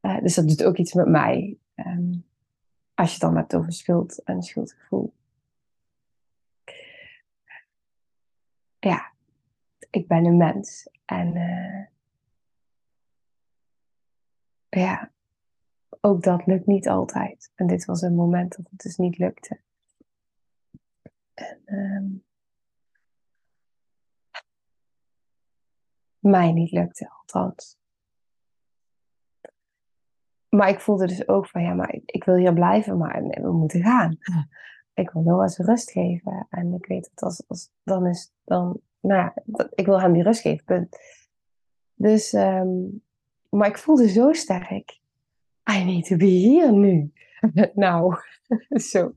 Uh, 0.00 0.20
dus 0.20 0.34
dat 0.34 0.48
doet 0.48 0.64
ook 0.64 0.76
iets 0.76 0.92
met 0.92 1.08
mij. 1.08 1.58
Um, 1.74 2.24
als 2.94 3.12
je 3.12 3.18
dan 3.18 3.36
hebt 3.36 3.54
over 3.54 3.72
schuld 3.72 4.22
en 4.22 4.42
schuldgevoel. 4.42 5.12
Ja, 8.78 9.12
ik 9.90 10.06
ben 10.06 10.24
een 10.24 10.36
mens. 10.36 10.88
En 11.04 11.36
uh, 11.36 11.86
ja, 14.68 15.12
ook 16.00 16.22
dat 16.22 16.46
lukt 16.46 16.66
niet 16.66 16.88
altijd. 16.88 17.52
En 17.54 17.66
dit 17.66 17.84
was 17.84 18.02
een 18.02 18.14
moment 18.14 18.56
dat 18.56 18.66
het 18.70 18.80
dus 18.80 18.96
niet 18.96 19.18
lukte. 19.18 19.60
En, 21.34 21.60
um, 21.66 22.24
mij 26.18 26.52
niet 26.52 26.70
lukte, 26.70 27.10
althans. 27.10 27.76
Maar 30.48 30.68
ik 30.68 30.80
voelde 30.80 31.06
dus 31.06 31.28
ook 31.28 31.46
van, 31.46 31.62
ja, 31.62 31.74
maar 31.74 31.94
ik, 31.94 32.10
ik 32.10 32.24
wil 32.24 32.34
hier 32.34 32.52
blijven, 32.52 32.98
maar 32.98 33.22
we 33.22 33.52
moeten 33.52 33.82
gaan. 33.82 34.18
Ik 34.94 35.10
wil 35.10 35.22
Noah 35.22 35.48
zijn 35.48 35.68
rust 35.68 35.90
geven. 35.90 36.46
En 36.50 36.72
ik 36.72 36.86
weet 36.86 37.10
dat 37.14 37.22
als, 37.22 37.44
als 37.46 37.70
dan 37.82 38.06
is, 38.06 38.32
dan, 38.44 38.80
nou 39.00 39.20
ja, 39.20 39.34
dat, 39.44 39.68
ik 39.74 39.86
wil 39.86 40.00
hem 40.00 40.12
die 40.12 40.22
rust 40.22 40.40
geven, 40.40 40.64
punt. 40.64 40.98
Dus, 41.94 42.32
um, 42.32 43.02
maar 43.48 43.68
ik 43.68 43.78
voelde 43.78 44.08
zo 44.08 44.32
sterk, 44.32 45.00
I 45.72 45.84
need 45.84 46.06
to 46.06 46.16
be 46.16 46.26
here 46.26 46.72
nu. 46.72 47.12
nou, 47.74 48.14
zo. 48.90 49.12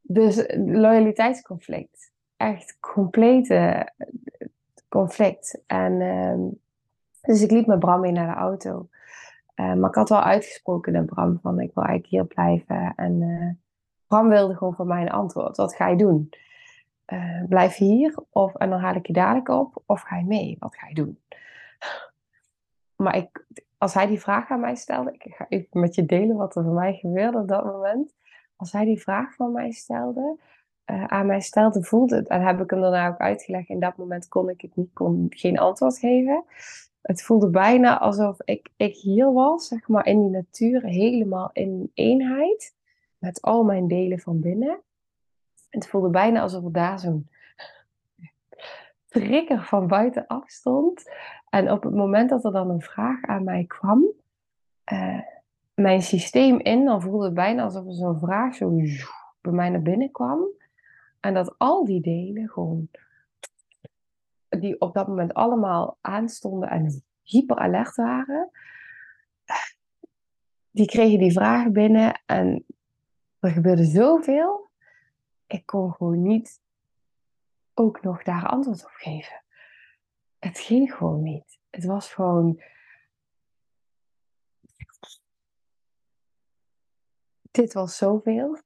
Dus 0.00 0.44
loyaliteitsconflict. 0.56 2.12
Echt 2.36 2.76
complete 2.80 3.92
conflict. 4.88 5.62
En 5.66 5.92
uh, 6.00 6.52
dus 7.20 7.42
ik 7.42 7.50
liep 7.50 7.66
met 7.66 7.78
Bram 7.78 8.00
mee 8.00 8.12
naar 8.12 8.34
de 8.34 8.40
auto. 8.40 8.88
Uh, 9.56 9.74
maar 9.74 9.88
ik 9.88 9.94
had 9.94 10.08
wel 10.08 10.22
uitgesproken 10.22 10.92
naar 10.92 11.04
Bram 11.04 11.38
van 11.42 11.60
ik 11.60 11.74
wil 11.74 11.84
eigenlijk 11.84 12.12
hier 12.12 12.26
blijven. 12.26 12.92
En 12.96 13.20
uh, 13.20 13.50
Bram 14.06 14.28
wilde 14.28 14.56
gewoon 14.56 14.74
van 14.74 14.86
mij 14.86 15.02
een 15.02 15.10
antwoord. 15.10 15.56
Wat 15.56 15.74
ga 15.74 15.88
je 15.88 15.96
doen? 15.96 16.30
Uh, 17.06 17.44
blijf 17.48 17.76
hier 17.76 18.18
of, 18.30 18.54
en 18.54 18.70
dan 18.70 18.80
haal 18.80 18.94
ik 18.94 19.06
je 19.06 19.12
dadelijk 19.12 19.48
op. 19.48 19.82
Of 19.86 20.00
ga 20.00 20.16
je 20.16 20.24
mee? 20.24 20.56
Wat 20.58 20.76
ga 20.76 20.88
je 20.88 20.94
doen? 20.94 21.18
Maar 22.96 23.16
ik, 23.16 23.46
als 23.78 23.94
hij 23.94 24.06
die 24.06 24.20
vraag 24.20 24.50
aan 24.50 24.60
mij 24.60 24.74
stelde, 24.74 25.12
ik 25.12 25.34
ga 25.34 25.46
even 25.48 25.80
met 25.80 25.94
je 25.94 26.06
delen 26.06 26.36
wat 26.36 26.56
er 26.56 26.64
voor 26.64 26.72
mij 26.72 26.94
gebeurde 26.94 27.38
op 27.38 27.48
dat 27.48 27.64
moment 27.64 28.14
als 28.56 28.72
hij 28.72 28.84
die 28.84 29.00
vraag 29.00 29.34
van 29.34 29.52
mij 29.52 29.70
stelde, 29.70 30.38
uh, 30.86 31.04
aan 31.04 31.26
mij 31.26 31.40
stelde, 31.40 31.82
voelde 31.82 32.16
het. 32.16 32.28
En 32.28 32.42
heb 32.42 32.60
ik 32.60 32.70
hem 32.70 32.80
daarna 32.80 33.08
ook 33.08 33.18
uitgelegd. 33.18 33.68
In 33.68 33.80
dat 33.80 33.96
moment 33.96 34.28
kon 34.28 34.48
ik 34.48 34.60
het 34.60 34.76
niet, 34.76 34.92
kon 34.92 35.26
geen 35.30 35.58
antwoord 35.58 35.98
geven. 35.98 36.44
Het 37.02 37.22
voelde 37.22 37.48
bijna 37.48 37.98
alsof 37.98 38.36
ik, 38.44 38.70
ik 38.76 38.94
hier 38.94 39.32
was, 39.32 39.68
zeg 39.68 39.88
maar, 39.88 40.06
in 40.06 40.20
die 40.20 40.30
natuur, 40.30 40.82
helemaal 40.82 41.50
in 41.52 41.90
eenheid. 41.94 42.74
Met 43.18 43.42
al 43.42 43.64
mijn 43.64 43.88
delen 43.88 44.18
van 44.18 44.40
binnen. 44.40 44.80
Het 45.68 45.88
voelde 45.88 46.08
bijna 46.08 46.40
alsof 46.40 46.64
er 46.64 46.72
daar 46.72 46.98
zo'n 46.98 47.28
trigger 49.14 49.64
van 49.64 49.86
buitenaf 49.86 50.50
stond. 50.50 51.10
En 51.48 51.70
op 51.70 51.82
het 51.82 51.94
moment 51.94 52.30
dat 52.30 52.44
er 52.44 52.52
dan 52.52 52.70
een 52.70 52.80
vraag 52.80 53.22
aan 53.22 53.44
mij 53.44 53.64
kwam, 53.64 54.04
uh, 54.92 55.20
mijn 55.74 56.02
systeem 56.02 56.58
in, 56.58 56.84
dan 56.84 57.02
voelde 57.02 57.24
het 57.24 57.34
bijna 57.34 57.62
alsof 57.62 57.86
er 57.86 57.92
zo'n 57.92 58.18
vraag 58.18 58.54
zo 58.54 58.70
bij 59.40 59.52
mij 59.52 59.70
naar 59.70 59.82
binnen 59.82 60.10
kwam. 60.10 60.46
En 61.20 61.34
dat 61.34 61.54
al 61.58 61.84
die 61.84 62.00
delen 62.00 62.48
gewoon, 62.48 62.88
die 64.48 64.80
op 64.80 64.94
dat 64.94 65.08
moment 65.08 65.34
allemaal 65.34 65.98
aanstonden 66.00 66.70
en 66.70 67.02
hyper 67.22 67.56
alert 67.56 67.96
waren, 67.96 68.50
die 70.70 70.86
kregen 70.86 71.18
die 71.18 71.32
vragen 71.32 71.72
binnen 71.72 72.20
en 72.26 72.64
er 73.38 73.50
gebeurde 73.50 73.84
zoveel. 73.84 74.68
Ik 75.46 75.66
kon 75.66 75.92
gewoon 75.92 76.22
niet 76.22 76.62
ook 77.74 78.02
nog 78.02 78.22
daar 78.22 78.46
antwoord 78.46 78.84
op 78.84 78.90
geven. 78.90 79.44
Het 80.38 80.58
ging 80.58 80.94
gewoon 80.94 81.22
niet. 81.22 81.58
Het 81.70 81.84
was 81.84 82.12
gewoon 82.12 82.62
dit 87.54 87.72
was 87.72 87.96
zoveel. 87.96 88.58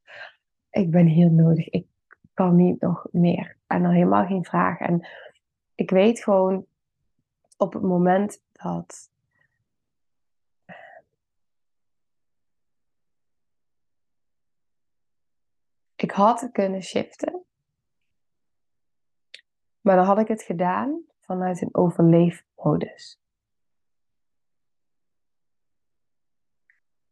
Ik 0.70 0.90
ben 0.90 1.06
hier 1.06 1.30
nodig. 1.30 1.68
Ik 1.68 1.86
kan 2.34 2.56
niet 2.56 2.80
nog 2.80 3.06
meer. 3.10 3.56
En 3.66 3.82
dan 3.82 3.92
helemaal 3.92 4.26
geen 4.26 4.44
vraag. 4.44 4.78
En 4.78 5.08
ik 5.74 5.90
weet 5.90 6.22
gewoon 6.22 6.66
op 7.56 7.72
het 7.72 7.82
moment 7.82 8.42
dat. 8.52 9.10
Ik 15.96 16.10
had 16.10 16.48
kunnen 16.52 16.82
shiften. 16.82 17.47
Maar 19.88 19.96
dan 19.96 20.06
had 20.06 20.18
ik 20.18 20.28
het 20.28 20.42
gedaan 20.42 21.02
vanuit 21.20 21.62
een 21.62 21.74
overleefmodus. 21.74 23.20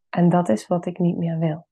En 0.09 0.29
dat 0.29 0.49
is 0.49 0.67
wat 0.67 0.87
ik 0.87 0.99
niet 0.99 1.17
meer 1.17 1.39
wil. 1.39 1.67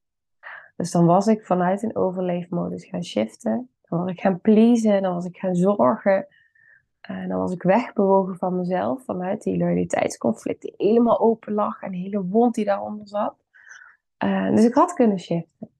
Dus 0.76 0.90
dan 0.90 1.06
was 1.06 1.26
ik 1.26 1.44
vanuit 1.44 1.82
een 1.82 1.96
overleefmodus 1.96 2.84
gaan 2.84 3.04
shiften 3.04 3.70
Dan 3.82 3.98
was 3.98 4.10
ik 4.10 4.20
gaan 4.20 4.40
pleasen, 4.40 5.02
dan 5.02 5.14
was 5.14 5.24
ik 5.24 5.36
gaan 5.36 5.54
zorgen. 5.54 6.26
En 7.00 7.28
dan 7.28 7.38
was 7.38 7.52
ik 7.52 7.62
wegbewogen 7.62 8.36
van 8.36 8.56
mezelf 8.56 9.04
vanuit 9.04 9.42
die 9.42 9.58
loyaliteitsconflict 9.58 10.62
die 10.62 10.74
helemaal 10.76 11.20
open 11.20 11.52
lag 11.52 11.82
en 11.82 11.90
de 11.90 11.98
hele 11.98 12.24
wond 12.24 12.54
die 12.54 12.64
daaronder 12.64 13.08
zat. 13.08 13.36
Dus 14.50 14.64
ik 14.64 14.74
had 14.74 14.92
kunnen 14.92 15.18
shiften. 15.18 15.73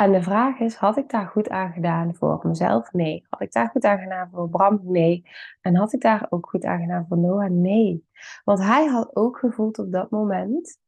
En 0.00 0.12
de 0.12 0.22
vraag 0.22 0.58
is, 0.58 0.74
had 0.74 0.96
ik 0.96 1.10
daar 1.10 1.26
goed 1.26 1.48
aan 1.48 1.72
gedaan 1.72 2.14
voor 2.14 2.40
mezelf? 2.42 2.92
Nee. 2.92 3.26
Had 3.28 3.40
ik 3.40 3.52
daar 3.52 3.68
goed 3.68 3.84
aan 3.84 3.98
gedaan 3.98 4.30
voor 4.30 4.48
Bram? 4.48 4.80
Nee. 4.82 5.24
En 5.60 5.76
had 5.76 5.92
ik 5.92 6.00
daar 6.00 6.26
ook 6.30 6.48
goed 6.48 6.64
aan 6.64 6.80
gedaan 6.80 7.06
voor 7.08 7.18
Noah? 7.18 7.50
Nee. 7.50 8.06
Want 8.44 8.60
hij 8.60 8.86
had 8.86 9.16
ook 9.16 9.38
gevoeld 9.38 9.78
op 9.78 9.92
dat 9.92 10.10
moment 10.10 10.78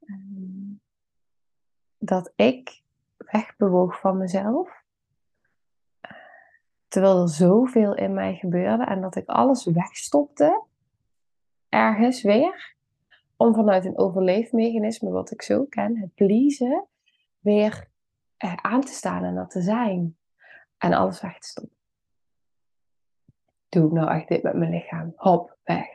ehm, 0.00 0.74
dat 1.98 2.32
ik 2.36 2.82
wegbewoog 3.16 4.00
van 4.00 4.16
mezelf. 4.16 4.82
Terwijl 6.88 7.22
er 7.22 7.28
zoveel 7.28 7.94
in 7.94 8.14
mij 8.14 8.34
gebeurde 8.34 8.84
en 8.84 9.00
dat 9.00 9.16
ik 9.16 9.28
alles 9.28 9.64
wegstopte, 9.64 10.62
ergens 11.68 12.22
weer, 12.22 12.74
om 13.36 13.54
vanuit 13.54 13.84
een 13.84 13.98
overleefmechanisme, 13.98 15.10
wat 15.10 15.30
ik 15.30 15.42
zo 15.42 15.64
ken, 15.64 15.98
het 15.98 16.14
pleasen, 16.14 16.86
weer 17.38 17.94
aan 18.38 18.80
te 18.80 18.92
staan 18.92 19.24
en 19.24 19.34
dat 19.34 19.50
te 19.50 19.60
zijn. 19.60 20.16
En 20.78 20.92
alles 20.92 21.20
weg 21.20 21.38
te 21.38 21.48
stoppen. 21.48 21.76
Doe 23.68 23.86
ik 23.86 23.92
nou 23.92 24.10
echt 24.10 24.28
dit 24.28 24.42
met 24.42 24.54
mijn 24.54 24.70
lichaam? 24.70 25.12
Hop, 25.16 25.56
weg. 25.64 25.86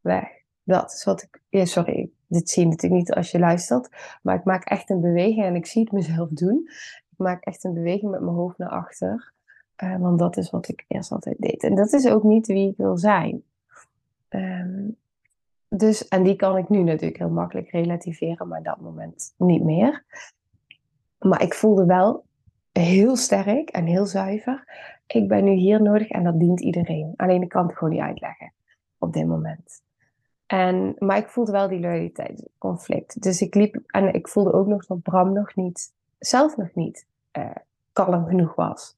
Weg. 0.00 0.28
Dat 0.62 0.92
is 0.92 1.04
wat 1.04 1.22
ik. 1.22 1.42
Ja, 1.48 1.64
sorry, 1.64 2.10
dit 2.26 2.50
zie 2.50 2.62
je 2.62 2.68
natuurlijk 2.68 3.00
niet 3.00 3.12
als 3.14 3.30
je 3.30 3.38
luistert. 3.38 4.18
Maar 4.22 4.34
ik 4.34 4.44
maak 4.44 4.64
echt 4.64 4.90
een 4.90 5.00
beweging 5.00 5.44
en 5.44 5.54
ik 5.54 5.66
zie 5.66 5.82
het 5.82 5.92
mezelf 5.92 6.28
doen. 6.28 6.68
Ik 7.10 7.18
maak 7.18 7.44
echt 7.44 7.64
een 7.64 7.74
beweging 7.74 8.10
met 8.10 8.20
mijn 8.20 8.36
hoofd 8.36 8.58
naar 8.58 8.70
achter. 8.70 9.32
Uh, 9.82 9.96
want 9.96 10.18
dat 10.18 10.36
is 10.36 10.50
wat 10.50 10.68
ik 10.68 10.84
eerst 10.88 11.12
altijd 11.12 11.36
deed. 11.38 11.62
En 11.62 11.74
dat 11.74 11.92
is 11.92 12.06
ook 12.06 12.22
niet 12.22 12.46
wie 12.46 12.70
ik 12.70 12.76
wil 12.76 12.96
zijn. 12.96 13.42
Um, 14.28 14.96
dus, 15.68 16.08
en 16.08 16.22
die 16.22 16.36
kan 16.36 16.56
ik 16.56 16.68
nu 16.68 16.82
natuurlijk 16.82 17.18
heel 17.18 17.30
makkelijk 17.30 17.70
relativeren, 17.70 18.48
maar 18.48 18.62
dat 18.62 18.80
moment 18.80 19.34
niet 19.36 19.62
meer. 19.62 20.04
Maar 21.24 21.42
ik 21.42 21.54
voelde 21.54 21.84
wel 21.84 22.24
heel 22.72 23.16
sterk 23.16 23.68
en 23.68 23.84
heel 23.84 24.06
zuiver. 24.06 24.64
Ik 25.06 25.28
ben 25.28 25.44
nu 25.44 25.50
hier 25.50 25.82
nodig 25.82 26.08
en 26.08 26.24
dat 26.24 26.38
dient 26.38 26.60
iedereen. 26.60 27.12
Alleen 27.16 27.42
ik 27.42 27.48
kan 27.48 27.66
het 27.66 27.76
gewoon 27.76 27.92
niet 27.92 28.02
uitleggen 28.02 28.52
op 28.98 29.12
dit 29.12 29.26
moment. 29.26 29.82
En, 30.46 30.94
maar 30.98 31.16
ik 31.16 31.28
voelde 31.28 31.52
wel 31.52 31.68
die 31.68 31.80
loyaliteitsconflict. 31.80 33.22
Dus 33.22 33.40
ik 33.40 33.54
liep 33.54 33.80
en 33.86 34.14
ik 34.14 34.28
voelde 34.28 34.52
ook 34.52 34.66
nog 34.66 34.86
dat 34.86 35.02
Bram 35.02 35.32
nog 35.32 35.54
niet, 35.54 35.92
zelf 36.18 36.56
nog 36.56 36.74
niet 36.74 37.06
uh, 37.38 37.50
kalm 37.92 38.26
genoeg 38.26 38.54
was. 38.54 38.96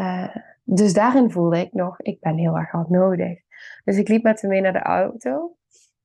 Uh, 0.00 0.36
dus 0.62 0.92
daarin 0.92 1.30
voelde 1.30 1.58
ik 1.58 1.72
nog, 1.72 2.00
ik 2.00 2.20
ben 2.20 2.36
heel 2.36 2.56
erg 2.56 2.70
hard 2.70 2.88
nodig. 2.88 3.40
Dus 3.84 3.96
ik 3.96 4.08
liep 4.08 4.22
met 4.22 4.40
hem 4.40 4.50
mee 4.50 4.60
naar 4.60 4.72
de 4.72 4.82
auto. 4.82 5.56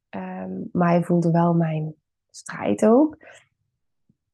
Um, 0.09 0.69
maar 0.71 0.89
hij 0.89 1.03
voelde 1.03 1.31
wel 1.31 1.53
mijn 1.53 1.95
strijd 2.29 2.85
ook. 2.85 3.17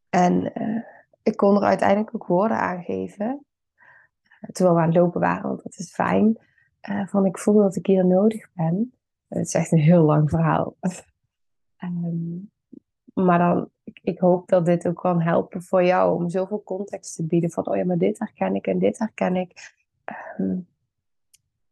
En 0.10 0.52
uh, 0.62 0.84
ik 1.28 1.38
kon 1.38 1.56
er 1.56 1.62
uiteindelijk 1.62 2.16
ook 2.16 2.26
woorden 2.26 2.58
aan 2.58 2.84
geven. 2.84 3.46
Terwijl 4.52 4.76
we 4.76 4.82
aan 4.82 4.88
het 4.88 4.98
lopen 4.98 5.22
waren, 5.22 5.48
want 5.48 5.64
dat 5.64 5.78
is 5.78 5.94
fijn. 5.94 6.40
Uh, 6.90 7.08
van 7.08 7.26
ik 7.26 7.38
voel 7.38 7.62
dat 7.62 7.76
ik 7.76 7.86
hier 7.86 8.06
nodig 8.06 8.50
ben. 8.54 8.94
Het 9.28 9.46
is 9.46 9.54
echt 9.54 9.72
een 9.72 9.80
heel 9.80 10.04
lang 10.04 10.30
verhaal. 10.30 10.76
um, 11.84 12.52
maar 13.26 13.40
dan, 13.40 13.70
ik, 13.84 14.00
ik, 14.04 14.20
hoop 14.20 14.48
dat 14.48 14.66
dit 14.66 14.88
ook 14.88 14.96
kan 14.96 15.22
helpen 15.22 15.62
voor 15.62 15.84
jou 15.84 16.16
om 16.16 16.30
zoveel 16.30 16.64
context 16.64 17.16
te 17.16 17.26
bieden. 17.26 17.52
Van, 17.52 17.68
oh 17.68 17.76
ja, 17.76 17.86
maar 17.86 17.98
dit 17.98 18.20
herken 18.20 18.56
ik 18.56 18.68
en 18.68 18.80
dit 18.80 18.98
herken 18.98 19.36
ik. 19.36 19.76
Um, 20.38 20.68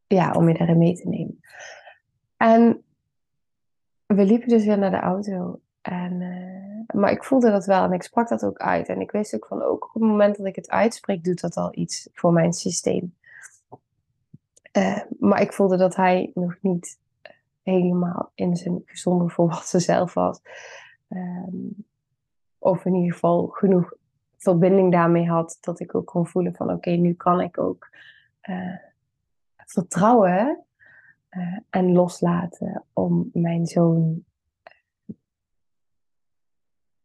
ja, 0.08 0.32
om 0.32 0.48
je 0.48 0.58
daarin 0.58 0.78
mee 0.78 0.96
te 0.96 1.10
nemen. 1.10 1.40
En 2.38 2.84
we 4.06 4.26
liepen 4.26 4.48
dus 4.48 4.66
weer 4.66 4.78
naar 4.78 4.92
de 4.92 5.00
auto. 5.00 5.60
En, 5.86 6.22
uh, 6.22 7.00
maar 7.00 7.12
ik 7.12 7.24
voelde 7.24 7.52
dat 7.52 7.66
wel 7.66 7.84
en 7.84 7.92
ik 7.92 8.04
sprak 8.04 8.28
dat 8.28 8.46
ook 8.46 8.58
uit. 8.58 8.88
En 8.88 9.02
ik 9.02 9.12
wist 9.12 9.36
ook 9.36 9.46
van 9.46 9.62
ook 9.62 9.86
op 9.86 9.94
het 9.94 10.10
moment 10.10 10.38
dat 10.38 10.46
ik 10.46 10.56
het 10.56 10.70
uitspreek, 10.70 11.24
doet 11.24 11.42
dat 11.42 11.56
al 11.56 11.70
iets 11.72 12.10
voor 12.14 12.34
mijn 12.34 12.54
systeem. 12.54 13.16
Uh, 14.78 15.02
maar 15.20 15.42
ik 15.42 15.54
voelde 15.54 15.78
dat 15.78 15.96
hij 15.96 16.32
nog 16.34 16.58
niet 16.62 17.00
helemaal 17.64 18.32
in 18.36 18.56
zijn 18.56 18.82
gezonde 18.86 19.30
volwassen 19.30 19.82
zelf 19.82 20.14
was. 20.14 20.42
Um, 21.10 21.86
of 22.58 22.86
in 22.86 22.96
ieder 22.96 23.14
geval 23.14 23.48
genoeg 23.48 23.94
verbinding 24.38 24.92
daarmee 24.92 25.30
had 25.30 25.58
dat 25.62 25.80
ik 25.80 25.96
ook 25.96 26.06
kon 26.06 26.28
voelen 26.28 26.56
van 26.56 26.72
oké, 26.72 26.90
nu 26.90 27.14
kan 27.14 27.42
ik 27.42 27.58
ook 27.58 27.90
uh, 28.50 28.78
vertrouwen 29.56 30.66
en 31.70 31.92
loslaten 31.92 32.84
om 32.94 33.30
mijn 33.34 33.66
zoon 33.66 34.26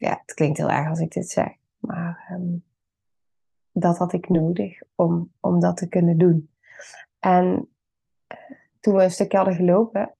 ja, 0.00 0.20
het 0.26 0.34
klinkt 0.34 0.58
heel 0.58 0.70
erg 0.70 0.88
als 0.88 0.98
ik 0.98 1.12
dit 1.12 1.30
zeg, 1.30 1.48
maar 1.78 2.28
um, 2.32 2.64
dat 3.72 3.98
had 3.98 4.12
ik 4.12 4.28
nodig 4.28 4.82
om, 4.94 5.32
om 5.40 5.60
dat 5.60 5.76
te 5.76 5.88
kunnen 5.88 6.18
doen. 6.18 6.50
En 7.18 7.46
uh, 8.28 8.56
toen 8.80 8.94
we 8.94 9.02
een 9.02 9.10
stukje 9.10 9.36
hadden 9.36 9.56
gelopen, 9.56 10.14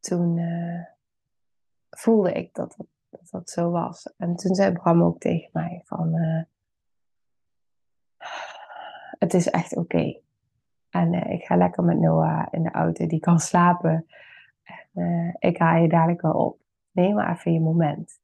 toen 0.00 0.36
uh, 0.36 0.84
voelde 1.90 2.32
ik 2.32 2.54
dat 2.54 2.74
dat, 3.10 3.30
dat 3.30 3.50
zo 3.50 3.70
was. 3.70 4.14
En 4.16 4.36
toen 4.36 4.54
zei 4.54 4.72
Bram 4.72 5.02
ook 5.02 5.20
tegen 5.20 5.50
mij 5.52 5.82
van, 5.84 6.14
uh, 6.14 6.42
het 9.18 9.34
is 9.34 9.50
echt 9.50 9.76
oké. 9.76 10.20
En 10.90 11.14
ik 11.14 11.44
ga 11.44 11.56
lekker 11.56 11.84
met 11.84 11.98
Noah 11.98 12.46
in 12.50 12.62
de 12.62 12.70
auto, 12.70 13.06
die 13.06 13.20
kan 13.20 13.40
slapen. 13.40 14.06
En, 14.92 15.36
ik 15.38 15.58
haal 15.58 15.82
je 15.82 15.88
dadelijk 15.88 16.20
wel 16.20 16.46
op. 16.46 16.60
Neem 16.90 17.14
maar 17.14 17.32
even 17.32 17.52
je 17.52 17.60
moment. 17.60 18.21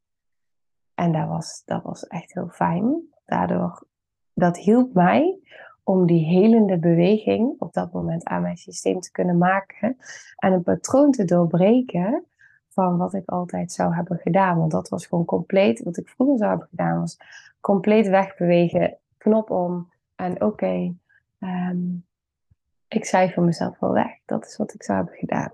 En 0.99 1.13
dat 1.13 1.29
was, 1.29 1.63
dat 1.65 1.83
was 1.83 2.07
echt 2.07 2.35
heel 2.35 2.49
fijn. 2.49 3.03
Daardoor, 3.27 3.87
dat 4.35 4.59
hielp 4.59 4.95
mij 4.95 5.39
om 5.83 6.07
die 6.07 6.25
helende 6.25 6.79
beweging 6.79 7.55
op 7.59 7.73
dat 7.73 7.93
moment 7.93 8.25
aan 8.25 8.43
mijn 8.43 8.57
systeem 8.57 9.01
te 9.01 9.11
kunnen 9.11 9.39
maken. 9.39 9.97
En 10.37 10.53
een 10.53 10.63
patroon 10.63 11.11
te 11.11 11.25
doorbreken 11.25 12.25
van 12.69 12.97
wat 12.97 13.15
ik 13.15 13.29
altijd 13.29 13.73
zou 13.73 13.95
hebben 13.95 14.19
gedaan. 14.19 14.59
Want 14.59 14.71
dat 14.71 14.89
was 14.89 15.07
gewoon 15.07 15.25
compleet, 15.25 15.83
wat 15.83 15.97
ik 15.97 16.09
vroeger 16.09 16.39
zou 16.39 16.51
hebben 16.51 16.69
gedaan, 16.69 17.01
was 17.01 17.19
compleet 17.61 18.09
wegbewegen, 18.09 18.97
knop 19.19 19.51
om. 19.51 19.91
En 20.17 20.33
oké, 20.33 20.45
okay, 20.45 20.95
um, 21.39 22.05
ik 22.89 23.05
cijfer 23.05 23.43
mezelf 23.43 23.79
wel 23.79 23.93
weg. 23.93 24.19
Dat 24.25 24.47
is 24.47 24.57
wat 24.57 24.75
ik 24.75 24.83
zou 24.83 24.99
hebben 24.99 25.17
gedaan. 25.17 25.53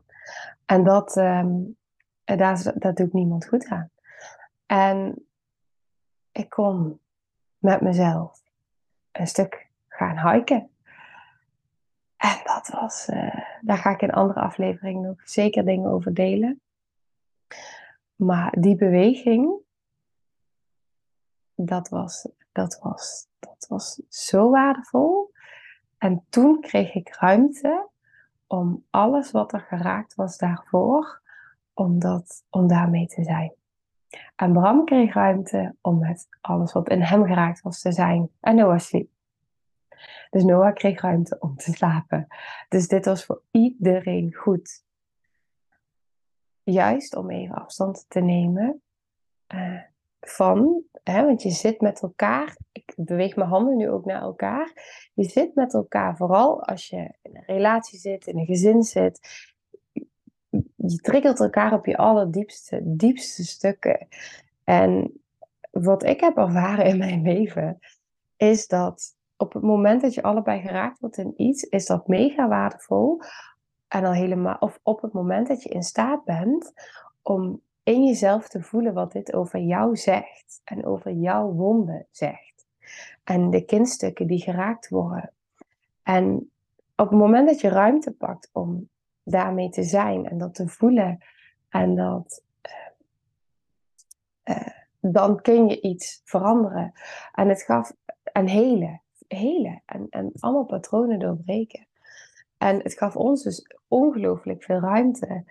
En 0.67 0.85
dat, 0.85 1.17
um, 1.17 1.77
daar, 2.25 2.95
doet 2.95 3.13
niemand 3.13 3.47
goed 3.47 3.69
aan. 3.69 3.91
En 4.67 5.24
ik 6.35 6.49
kon 6.49 7.01
met 7.59 7.81
mezelf 7.81 8.43
een 9.13 9.27
stuk 9.27 9.69
gaan 9.89 10.33
hiken. 10.33 10.71
En 12.17 12.41
dat 12.45 12.69
was, 12.69 13.09
uh, 13.09 13.41
daar 13.61 13.79
ga 13.79 13.91
ik 13.91 14.03
in 14.03 14.13
andere 14.13 14.41
afleveringen 14.41 15.03
nog 15.03 15.29
zeker 15.29 15.65
dingen 15.65 15.91
over 15.91 16.15
delen. 16.15 16.61
Maar 18.15 18.57
die 18.59 18.77
beweging, 18.77 19.53
dat 21.55 21.89
was, 21.89 22.29
dat 22.53 22.79
was, 22.79 23.27
dat 23.39 23.67
was 23.69 24.03
zo 24.09 24.51
waardevol. 24.51 25.33
En 25.99 26.25
toen 26.29 26.61
kreeg 26.61 26.95
ik 26.95 27.15
ruimte 27.15 27.89
om 28.47 28.85
alles 28.91 29.31
wat 29.31 29.53
er 29.53 29.61
geraakt 29.61 30.15
was 30.15 30.37
daarvoor, 30.37 31.21
om, 31.73 31.99
dat, 31.99 32.45
om 32.51 32.67
daarmee 32.67 33.07
te 33.07 33.23
zijn. 33.23 33.55
En 34.37 34.53
Bram 34.53 34.85
kreeg 34.85 35.15
ruimte 35.15 35.75
om 35.81 35.99
met 35.99 36.29
alles 36.41 36.73
wat 36.73 36.89
in 36.89 37.03
hem 37.03 37.25
geraakt 37.25 37.61
was 37.61 37.81
te 37.81 37.93
zijn. 37.93 38.31
En 38.41 38.57
Noah 38.57 38.79
sliep. 38.79 39.11
Dus 40.31 40.45
Noah 40.45 40.75
kreeg 40.75 41.01
ruimte 41.01 41.37
om 41.39 41.57
te 41.57 41.73
slapen. 41.73 42.27
Dus 42.69 42.89
dit 42.89 43.05
was 43.05 43.25
voor 43.25 43.43
iedereen 43.51 44.35
goed. 44.35 44.85
Juist 46.63 47.17
om 47.17 47.31
even 47.31 47.55
afstand 47.55 48.05
te 48.09 48.21
nemen 48.21 48.83
uh, 49.55 49.81
van, 50.21 50.83
hè, 51.03 51.25
want 51.25 51.43
je 51.43 51.51
zit 51.51 51.81
met 51.81 52.03
elkaar. 52.03 52.57
Ik 52.73 52.93
beweeg 52.97 53.37
mijn 53.37 53.49
handen 53.49 53.77
nu 53.77 53.91
ook 53.91 54.05
naar 54.05 54.23
elkaar. 54.23 54.73
Je 55.15 55.25
zit 55.25 55.55
met 55.55 55.75
elkaar, 55.75 56.17
vooral 56.17 56.63
als 56.63 56.89
je 56.89 57.15
in 57.23 57.37
een 57.37 57.45
relatie 57.47 57.99
zit, 57.99 58.27
in 58.27 58.39
een 58.39 58.47
gezin 58.47 58.83
zit 58.83 59.53
je 60.87 60.97
triggert 60.97 61.41
elkaar 61.41 61.73
op 61.73 61.87
je 61.87 61.97
allerdiepste, 61.97 62.81
diepste 62.85 63.45
stukken. 63.45 64.07
En 64.65 65.21
wat 65.71 66.05
ik 66.05 66.21
heb 66.21 66.37
ervaren 66.37 66.87
in 66.87 66.99
mijn 66.99 67.23
leven, 67.23 67.79
is 68.37 68.67
dat 68.67 69.17
op 69.37 69.53
het 69.53 69.63
moment 69.63 70.01
dat 70.01 70.15
je 70.15 70.23
allebei 70.23 70.61
geraakt 70.61 70.99
wordt 70.99 71.19
in 71.19 71.35
iets, 71.37 71.63
is 71.63 71.87
dat 71.87 72.09
mega 72.09 72.49
waardevol. 72.49 73.21
En 73.89 74.05
al 74.05 74.13
helemaal, 74.13 74.57
of 74.61 74.81
op 74.83 75.03
het 75.03 75.13
moment 75.13 75.47
dat 75.47 75.63
je 75.63 75.69
in 75.69 75.83
staat 75.83 76.25
bent 76.25 76.73
om 77.23 77.61
in 77.83 78.05
jezelf 78.05 78.49
te 78.49 78.63
voelen 78.63 78.95
wat 78.95 79.13
dit 79.13 79.35
over 79.35 79.61
jou 79.61 79.97
zegt 79.97 80.61
en 80.65 80.87
over 80.87 81.13
jouw 81.13 81.53
wonden 81.53 82.07
zegt. 82.11 82.67
En 83.25 83.51
de 83.51 83.65
kindstukken 83.65 84.27
die 84.27 84.43
geraakt 84.43 84.89
worden. 84.89 85.33
En 86.03 86.51
op 86.97 87.09
het 87.09 87.19
moment 87.19 87.49
dat 87.49 87.61
je 87.61 87.69
ruimte 87.69 88.13
pakt 88.13 88.51
om 88.53 88.89
daarmee 89.25 89.69
te 89.69 89.83
zijn 89.83 90.29
en 90.29 90.39
dat 90.39 90.55
te 90.55 90.69
voelen 90.69 91.19
en 91.69 91.95
dat, 91.95 92.43
uh, 94.45 94.69
dan 95.01 95.41
kun 95.41 95.69
je 95.69 95.81
iets 95.81 96.21
veranderen. 96.25 96.93
En 97.33 97.49
het 97.49 97.63
gaf 97.63 97.93
een 98.23 98.49
hele, 98.49 99.01
hele 99.29 99.81
en, 99.87 100.07
en 100.11 100.33
allemaal 100.39 100.65
patronen 100.65 101.19
doorbreken. 101.19 101.87
En 102.59 102.83
het 102.83 102.99
gaf 102.99 103.17
ons 103.17 103.43
dus 103.43 103.67
ongelooflijk 103.89 104.65
veel 104.65 104.81
ruimte. 104.81 105.45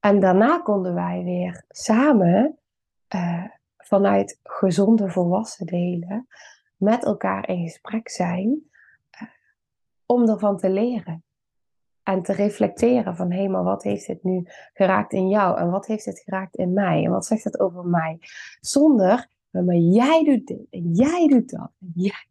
En 0.00 0.20
daarna 0.20 0.58
konden 0.58 0.94
wij 0.94 1.22
weer 1.24 1.64
samen 1.68 2.58
uh, 3.14 3.44
vanuit 3.76 4.40
gezonde 4.42 5.10
volwassen 5.10 5.66
delen 5.66 6.26
met 6.76 7.04
elkaar 7.04 7.48
in 7.48 7.62
gesprek 7.62 8.08
zijn 8.08 8.70
om 10.06 10.28
ervan 10.28 10.56
te 10.56 10.70
leren. 10.70 11.24
En 12.06 12.22
te 12.22 12.32
reflecteren 12.32 13.16
van 13.16 13.32
hé, 13.32 13.48
maar 13.48 13.62
wat 13.62 13.82
heeft 13.82 14.06
dit 14.06 14.22
nu 14.22 14.46
geraakt 14.72 15.12
in 15.12 15.28
jou? 15.28 15.58
En 15.58 15.70
wat 15.70 15.86
heeft 15.86 16.04
dit 16.04 16.18
geraakt 16.18 16.56
in 16.56 16.72
mij? 16.72 17.04
En 17.04 17.10
wat 17.10 17.26
zegt 17.26 17.44
het 17.44 17.60
over 17.60 17.84
mij? 17.84 18.18
Zonder, 18.60 19.28
maar 19.50 19.74
jij 19.74 20.24
doet 20.24 20.46
dit 20.46 20.66
en 20.70 20.92
jij 20.92 21.26
doet 21.28 21.50
dat. 21.50 21.70
Jij. 21.94 22.26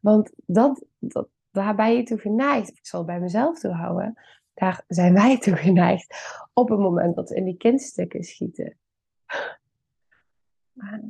Want 0.00 0.32
dat, 0.46 0.84
dat, 0.98 1.28
waar 1.50 1.74
ben 1.74 1.96
je 1.96 2.02
toe 2.02 2.18
geneigd? 2.18 2.68
Ik 2.68 2.86
zal 2.86 3.04
bij 3.04 3.20
mezelf 3.20 3.58
toe 3.58 3.72
houden. 3.72 4.18
Daar 4.54 4.84
zijn 4.88 5.14
wij 5.14 5.38
toe 5.44 5.56
geneigd 5.56 6.14
op 6.52 6.68
het 6.68 6.78
moment 6.78 7.14
dat 7.16 7.28
we 7.28 7.36
in 7.36 7.44
die 7.44 7.56
kindstukken 7.56 8.22
schieten. 8.22 8.76
Maar 10.72 11.00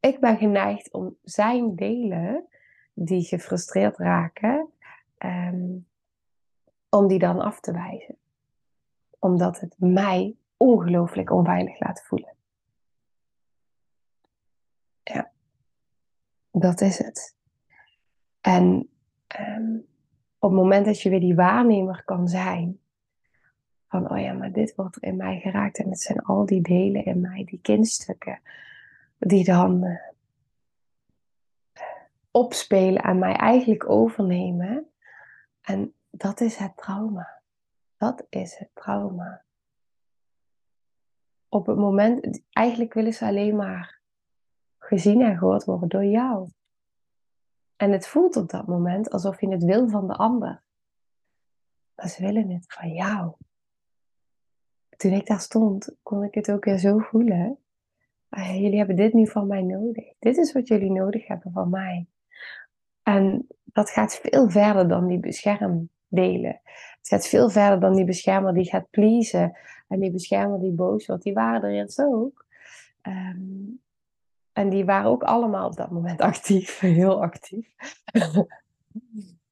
ik 0.00 0.20
ben 0.20 0.36
geneigd 0.36 0.92
om 0.92 1.16
zijn 1.22 1.76
delen 1.76 2.46
die 2.92 3.22
gefrustreerd 3.22 3.96
raken, 3.96 4.68
um, 5.18 5.86
om 6.96 7.06
die 7.06 7.18
dan 7.18 7.40
af 7.40 7.60
te 7.60 7.72
wijzen. 7.72 8.16
Omdat 9.18 9.60
het 9.60 9.74
mij 9.78 10.36
ongelooflijk 10.56 11.30
onveilig 11.30 11.80
laat 11.80 12.02
voelen. 12.02 12.34
Ja, 15.02 15.30
dat 16.50 16.80
is 16.80 16.98
het. 16.98 17.36
En 18.40 18.88
um, 19.40 19.86
op 20.38 20.50
het 20.50 20.60
moment 20.60 20.86
dat 20.86 21.00
je 21.00 21.10
weer 21.10 21.20
die 21.20 21.34
waarnemer 21.34 22.04
kan 22.04 22.28
zijn, 22.28 22.80
van 23.88 24.10
oh 24.10 24.18
ja, 24.18 24.32
maar 24.32 24.52
dit 24.52 24.74
wordt 24.74 24.96
er 24.96 25.02
in 25.02 25.16
mij 25.16 25.40
geraakt 25.40 25.78
en 25.78 25.88
het 25.88 26.00
zijn 26.00 26.22
al 26.22 26.46
die 26.46 26.60
delen 26.60 27.04
in 27.04 27.20
mij, 27.20 27.44
die 27.44 27.60
kindstukken, 27.62 28.40
die 29.18 29.44
dan 29.44 29.84
uh, 29.84 29.98
opspelen 32.30 33.02
en 33.02 33.18
mij 33.18 33.34
eigenlijk 33.34 33.88
overnemen. 33.88 34.90
En 35.60 35.94
dat 36.16 36.40
is 36.40 36.56
het 36.56 36.76
trauma. 36.76 37.42
Dat 37.96 38.26
is 38.28 38.56
het 38.58 38.70
trauma. 38.74 39.44
Op 41.48 41.66
het 41.66 41.76
moment, 41.76 42.42
eigenlijk 42.50 42.94
willen 42.94 43.12
ze 43.12 43.24
alleen 43.24 43.56
maar 43.56 44.00
gezien 44.78 45.22
en 45.22 45.38
gehoord 45.38 45.64
worden 45.64 45.88
door 45.88 46.04
jou. 46.04 46.50
En 47.76 47.92
het 47.92 48.08
voelt 48.08 48.36
op 48.36 48.50
dat 48.50 48.66
moment 48.66 49.10
alsof 49.10 49.40
je 49.40 49.48
het 49.48 49.64
wil 49.64 49.88
van 49.88 50.06
de 50.06 50.14
ander. 50.14 50.62
Maar 51.94 52.08
ze 52.08 52.22
willen 52.22 52.50
het 52.50 52.72
van 52.72 52.92
jou. 52.92 53.32
Toen 54.96 55.12
ik 55.12 55.26
daar 55.26 55.40
stond, 55.40 55.96
kon 56.02 56.24
ik 56.24 56.34
het 56.34 56.50
ook 56.50 56.64
weer 56.64 56.78
zo 56.78 56.98
voelen. 56.98 57.58
Ah, 58.28 58.60
jullie 58.60 58.78
hebben 58.78 58.96
dit 58.96 59.12
nu 59.12 59.26
van 59.26 59.46
mij 59.46 59.62
nodig. 59.62 60.12
Dit 60.18 60.36
is 60.36 60.52
wat 60.52 60.68
jullie 60.68 60.90
nodig 60.90 61.26
hebben 61.26 61.52
van 61.52 61.70
mij. 61.70 62.06
En 63.02 63.46
dat 63.64 63.90
gaat 63.90 64.16
veel 64.16 64.50
verder 64.50 64.88
dan 64.88 65.06
die 65.06 65.20
beschermdelen. 66.08 66.60
Het 66.98 67.08
gaat 67.08 67.26
veel 67.26 67.50
verder 67.50 67.80
dan 67.80 67.94
die 67.94 68.04
beschermer 68.04 68.54
die 68.54 68.68
gaat 68.68 68.90
pleasen. 68.90 69.56
En 69.88 70.00
die 70.00 70.10
beschermer 70.10 70.60
die 70.60 70.72
boos 70.72 71.06
wordt. 71.06 71.22
Die 71.22 71.34
waren 71.34 71.62
er 71.62 71.74
eerst 71.74 72.02
ook. 72.02 72.46
Um, 73.02 73.80
en 74.52 74.68
die 74.68 74.84
waren 74.84 75.10
ook 75.10 75.22
allemaal 75.22 75.66
op 75.66 75.76
dat 75.76 75.90
moment 75.90 76.20
actief, 76.32 76.78
heel 76.78 77.22
actief. 77.22 77.74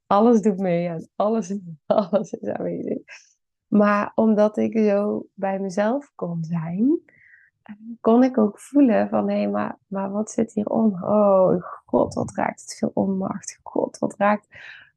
alles 0.07 0.41
doet 0.41 0.59
mee 0.59 0.89
en 0.89 1.09
alles, 1.17 1.55
alles 1.87 2.33
is 2.33 2.49
aanwezig. 2.49 2.99
Maar 3.67 4.13
omdat 4.15 4.57
ik 4.57 4.79
zo 4.79 5.27
bij 5.35 5.59
mezelf 5.59 6.13
kon 6.15 6.45
zijn, 6.45 7.01
kon 8.01 8.23
ik 8.23 8.39
ook 8.39 8.61
voelen 8.61 9.09
van 9.09 9.29
hé, 9.29 9.37
hey, 9.37 9.49
maar, 9.49 9.79
maar 9.87 10.11
wat 10.11 10.31
zit 10.31 10.53
hieronder? 10.53 11.03
Oh 11.03 11.63
god, 11.87 12.15
wat 12.15 12.35
raakt 12.35 12.61
het 12.61 12.75
veel 12.75 12.91
onmacht. 12.95 13.59
God, 13.63 13.99
wat 13.99 14.15
raakt. 14.17 14.49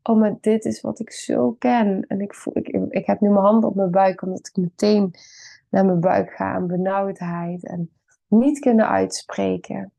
Oh, 0.08 0.20
maar 0.20 0.38
dit 0.42 0.66
is 0.66 0.82
wat 0.82 1.00
ik 1.00 1.12
zo 1.12 1.52
ken. 1.52 2.06
En 2.08 2.22
ik, 2.22 2.34
voel, 2.34 2.58
ik, 2.58 2.68
ik 2.90 3.06
heb 3.06 3.20
nu 3.20 3.30
mijn 3.30 3.46
hand 3.46 3.64
op 3.64 3.76
mijn 3.76 3.92
buik, 3.92 4.22
omdat 4.22 4.48
ik 4.48 4.56
meteen 4.56 5.14
naar 5.70 5.86
mijn 5.86 6.00
buik 6.00 6.32
ga 6.32 6.56
en 6.56 6.68
benauwdheid 6.68 7.66
en 7.66 7.92
niet 8.28 8.60
kunnen 8.60 8.90
uitspreken. 8.90 9.92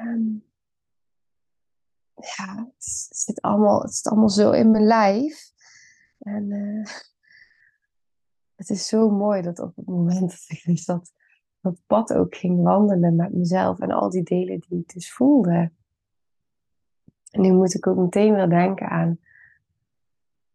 Um, 0.00 0.44
ja, 2.14 2.70
het 2.74 3.08
zit, 3.10 3.40
allemaal, 3.40 3.82
het 3.82 3.94
zit 3.94 4.06
allemaal 4.06 4.28
zo 4.28 4.50
in 4.50 4.70
mijn 4.70 4.84
lijf. 4.84 5.52
En 6.18 6.50
uh, 6.50 6.86
het 8.54 8.70
is 8.70 8.86
zo 8.86 9.10
mooi 9.10 9.42
dat 9.42 9.58
op 9.58 9.76
het 9.76 9.86
moment 9.86 10.30
dat 10.30 10.44
ik 10.48 10.62
dus 10.64 10.84
dat, 10.84 11.12
dat 11.60 11.78
pad 11.86 12.12
ook 12.12 12.34
ging 12.34 12.62
wandelen 12.62 13.16
met 13.16 13.32
mezelf 13.32 13.78
en 13.78 13.90
al 13.90 14.10
die 14.10 14.22
delen 14.22 14.60
die 14.68 14.78
ik 14.78 14.92
dus 14.92 15.12
voelde. 15.12 15.72
Nu 17.30 17.52
moet 17.52 17.74
ik 17.74 17.86
ook 17.86 17.96
meteen 17.96 18.34
weer 18.34 18.48
denken 18.48 18.88
aan, 18.88 19.18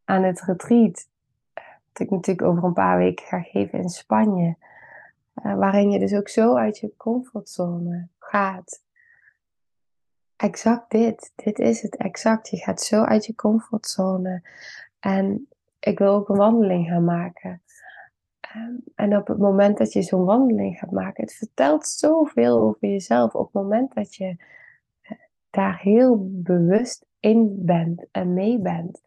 aan 0.05 0.23
het 0.23 0.41
retreat. 0.41 1.07
Dat 1.91 2.07
ik 2.07 2.09
natuurlijk 2.09 2.47
over 2.47 2.63
een 2.63 2.73
paar 2.73 2.97
weken 2.97 3.25
ga 3.25 3.41
geven 3.41 3.79
in 3.79 3.89
Spanje. 3.89 4.55
Uh, 5.43 5.55
waarin 5.55 5.91
je 5.91 5.99
dus 5.99 6.13
ook 6.13 6.29
zo 6.29 6.55
uit 6.55 6.77
je 6.77 6.93
comfortzone 6.97 8.07
gaat 8.19 8.83
exact 10.35 10.91
dit. 10.91 11.31
Dit 11.35 11.59
is 11.59 11.81
het 11.81 11.95
exact. 11.95 12.49
Je 12.49 12.57
gaat 12.57 12.81
zo 12.81 13.03
uit 13.03 13.25
je 13.25 13.35
comfortzone. 13.35 14.43
En 14.99 15.47
ik 15.79 15.99
wil 15.99 16.13
ook 16.13 16.29
een 16.29 16.37
wandeling 16.37 16.87
gaan 16.87 17.03
maken. 17.03 17.61
Ehm, 18.39 18.73
en 18.95 19.17
op 19.17 19.27
het 19.27 19.37
moment 19.37 19.77
dat 19.77 19.93
je 19.93 20.01
zo'n 20.01 20.25
wandeling 20.25 20.77
gaat 20.77 20.91
maken, 20.91 21.23
het 21.23 21.33
vertelt 21.33 21.87
zoveel 21.87 22.59
over 22.59 22.87
jezelf. 22.87 23.35
Op 23.35 23.45
het 23.45 23.63
moment 23.63 23.93
dat 23.93 24.15
je 24.15 24.25
eh, 24.25 24.35
daar 25.55 25.79
heel 25.79 26.29
bewust 26.31 27.05
in 27.19 27.65
bent 27.65 28.05
en 28.11 28.33
mee 28.33 28.59
bent. 28.59 29.01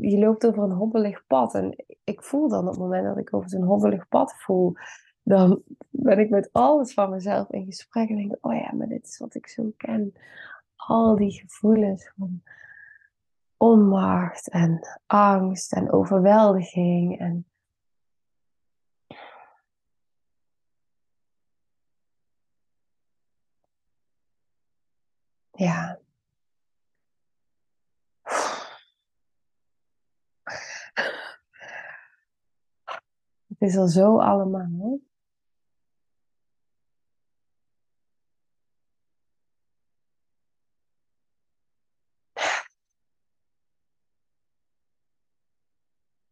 Je 0.00 0.18
loopt 0.18 0.46
over 0.46 0.62
een 0.62 0.70
hobbelig 0.70 1.26
pad. 1.26 1.54
En 1.54 1.84
ik 2.04 2.22
voel 2.22 2.48
dan 2.48 2.64
op 2.64 2.70
het 2.70 2.78
moment 2.78 3.04
dat 3.04 3.18
ik 3.18 3.34
over 3.34 3.50
zo'n 3.50 3.62
hobbelig 3.62 4.08
pad 4.08 4.34
voel, 4.36 4.74
dan 5.22 5.62
ben 5.90 6.18
ik 6.18 6.30
met 6.30 6.48
alles 6.52 6.94
van 6.94 7.10
mezelf 7.10 7.50
in 7.50 7.64
gesprek 7.64 8.08
en 8.08 8.16
denk 8.16 8.36
oh 8.40 8.54
ja, 8.54 8.72
maar 8.72 8.88
dit 8.88 9.06
is 9.06 9.18
wat 9.18 9.34
ik 9.34 9.46
zo 9.46 9.72
ken. 9.76 10.12
Al 10.76 11.16
die 11.16 11.32
gevoelens 11.32 12.12
van 12.16 12.42
onmacht 13.56 14.48
en 14.48 14.80
angst 15.06 15.72
en 15.72 15.92
overweldiging 15.92 17.18
en 17.18 17.46
ja. 25.62 25.98
Het 33.46 33.60
is 33.60 33.76
al 33.76 33.88
zo 33.88 34.18
allemaal. 34.20 34.98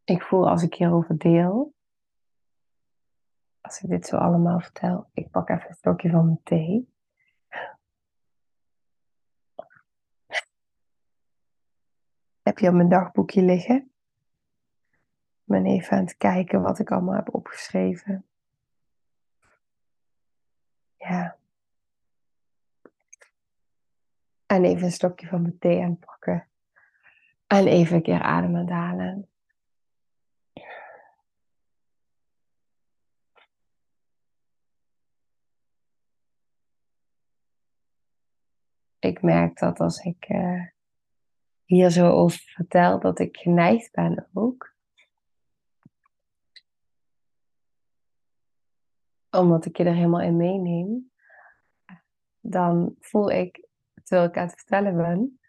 Ik 0.05 0.23
voel 0.23 0.49
als 0.49 0.63
ik 0.63 0.75
hierover 0.75 1.19
deel, 1.19 1.75
als 3.61 3.83
ik 3.83 3.89
dit 3.91 4.07
zo 4.07 4.17
allemaal 4.17 4.61
vertel, 4.61 5.11
ik 5.13 5.31
pak 5.31 5.49
even 5.49 5.69
een 5.69 5.75
stokje 5.75 6.11
van 6.11 6.25
mijn 6.25 6.41
thee. 6.43 6.99
Heb 12.43 12.59
je 12.59 12.69
op 12.69 12.75
mijn 12.75 12.89
dagboekje 12.89 13.43
liggen? 13.43 13.77
Ik 15.31 15.57
ben 15.57 15.67
even 15.67 15.97
aan 15.97 16.05
het 16.05 16.17
kijken 16.17 16.63
wat 16.63 16.79
ik 16.79 16.91
allemaal 16.91 17.15
heb 17.15 17.35
opgeschreven. 17.35 18.25
Ja. 20.97 21.37
En 24.47 24.65
even 24.65 24.85
een 24.85 24.93
stokje 24.93 25.27
van 25.27 25.43
mijn 25.43 25.59
thee 25.59 25.83
aanpakken. 25.83 26.49
En 27.47 27.67
even 27.67 27.97
een 27.97 28.03
keer 28.03 28.23
ademen 28.23 28.69
halen. 28.69 29.31
ik 39.01 39.23
merk 39.23 39.59
dat 39.59 39.81
als 39.81 39.99
ik 39.99 40.29
uh, 40.29 40.67
hier 41.71 41.91
zo 41.91 42.11
over 42.11 42.41
vertel, 42.41 43.01
dat 43.01 43.19
ik 43.19 43.37
geneigd 43.37 43.93
ben 43.93 44.29
ook. 44.33 44.75
Omdat 49.31 49.65
ik 49.65 49.77
je 49.77 49.85
er 49.85 49.95
helemaal 49.95 50.21
in 50.21 50.37
meeneem. 50.37 51.11
Dan 52.41 52.95
voel 53.01 53.31
ik, 53.31 53.67
terwijl 54.03 54.29
ik 54.29 54.37
aan 54.37 54.47
het 54.47 54.55
vertellen 54.57 54.97
ben, 54.97 55.41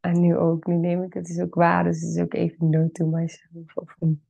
en 0.00 0.20
nu 0.20 0.36
ook, 0.36 0.66
nu 0.66 0.74
neem 0.74 1.02
ik 1.02 1.14
het 1.14 1.28
is 1.28 1.40
ook 1.40 1.54
waar, 1.54 1.84
dus 1.84 2.00
het 2.00 2.10
is 2.10 2.22
ook 2.22 2.34
even 2.34 2.70
no 2.70 2.88
to 2.92 3.06
myself. 3.06 3.76
Of 3.76 3.96
een, 3.98 4.24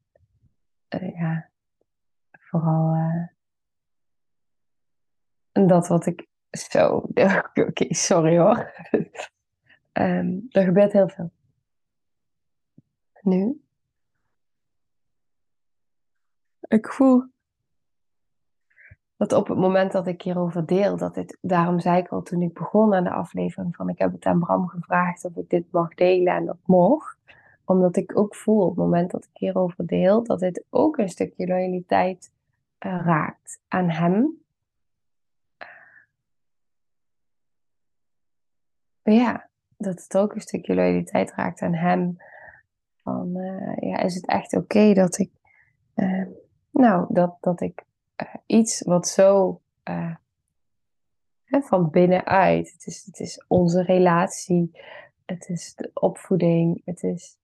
uh, 0.88 1.16
ja, 1.18 1.50
vooral 2.30 2.94
uh, 2.94 3.26
dat 5.66 5.88
wat 5.88 6.06
ik 6.06 6.26
zo, 6.50 6.96
oké, 7.54 7.94
sorry 7.94 8.38
hoor. 8.38 8.72
Um, 9.98 10.46
er 10.50 10.64
gebeurt 10.64 10.92
heel 10.92 11.08
veel. 11.08 11.30
Nu. 13.20 13.60
Ik 16.68 16.88
voel 16.88 17.24
dat 19.16 19.32
op 19.32 19.48
het 19.48 19.58
moment 19.58 19.92
dat 19.92 20.06
ik 20.06 20.22
hierover 20.22 20.66
deel, 20.66 20.96
dat 20.96 21.14
dit, 21.14 21.38
daarom 21.40 21.80
zei 21.80 21.98
ik 21.98 22.08
al 22.08 22.22
toen 22.22 22.42
ik 22.42 22.54
begon 22.54 22.94
aan 22.94 23.04
de 23.04 23.10
aflevering 23.10 23.76
van 23.76 23.88
ik 23.88 23.98
heb 23.98 24.12
het 24.12 24.24
aan 24.24 24.40
Bram 24.40 24.68
gevraagd 24.68 25.24
of 25.24 25.36
ik 25.36 25.50
dit 25.50 25.70
mag 25.70 25.94
delen 25.94 26.34
en 26.34 26.44
dat 26.44 26.58
mocht. 26.64 27.18
Omdat 27.64 27.96
ik 27.96 28.18
ook 28.18 28.34
voel 28.34 28.62
op 28.62 28.68
het 28.68 28.78
moment 28.78 29.10
dat 29.10 29.24
ik 29.24 29.30
hierover 29.38 29.86
deel, 29.86 30.22
dat 30.22 30.38
dit 30.38 30.64
ook 30.70 30.98
een 30.98 31.08
stukje 31.08 31.46
loyaliteit 31.46 32.32
uh, 32.86 33.00
raakt 33.04 33.60
aan 33.68 33.90
hem. 33.90 34.44
Ja, 39.02 39.48
dat 39.76 40.02
het 40.02 40.16
ook 40.16 40.34
een 40.34 40.40
stukje 40.40 40.74
loyaliteit 40.74 41.32
raakt 41.32 41.60
aan 41.60 41.74
hem. 41.74 42.16
Van, 43.02 43.36
uh, 43.36 43.90
ja, 43.90 43.98
is 43.98 44.14
het 44.14 44.26
echt 44.26 44.56
oké 44.56 44.94
dat 44.94 45.18
ik, 45.18 45.30
uh, 45.94 46.26
nou, 46.70 47.06
dat, 47.08 47.36
dat 47.40 47.60
ik 47.60 47.84
uh, 48.22 48.34
iets 48.46 48.82
wat 48.82 49.08
zo 49.08 49.60
van 51.48 51.90
binnenuit, 51.90 52.72
het 52.72 52.86
is, 52.86 53.04
het 53.04 53.20
is 53.20 53.44
onze 53.48 53.82
relatie, 53.82 54.80
het 55.24 55.48
is 55.48 55.74
de 55.74 55.90
opvoeding, 55.94 56.82
het 56.84 57.02
is 57.02 57.38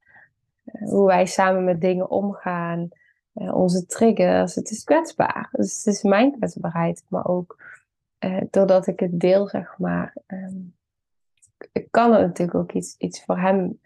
hoe 0.65 1.07
wij 1.07 1.27
samen 1.27 1.65
met 1.65 1.81
dingen 1.81 2.11
omgaan, 2.11 2.89
onze 3.33 3.87
triggers, 3.87 4.55
het 4.55 4.71
is 4.71 4.85
kwetsbaar. 4.85 5.49
Dus 5.53 5.77
het 5.77 5.95
is 5.95 6.03
mijn 6.03 6.33
kwetsbaarheid, 6.33 7.05
maar 7.09 7.27
ook 7.27 7.63
doordat 8.51 8.87
ik 8.87 9.01
het 9.01 9.21
deel, 9.21 9.49
zeg 9.49 9.79
maar. 9.79 10.17
Um, 10.27 10.75
kan 11.91 12.13
het 12.13 12.21
natuurlijk 12.21 12.59
ook 12.59 12.73
iets, 12.73 12.95
iets 12.99 13.25
voor 13.25 13.39
hem 13.39 13.81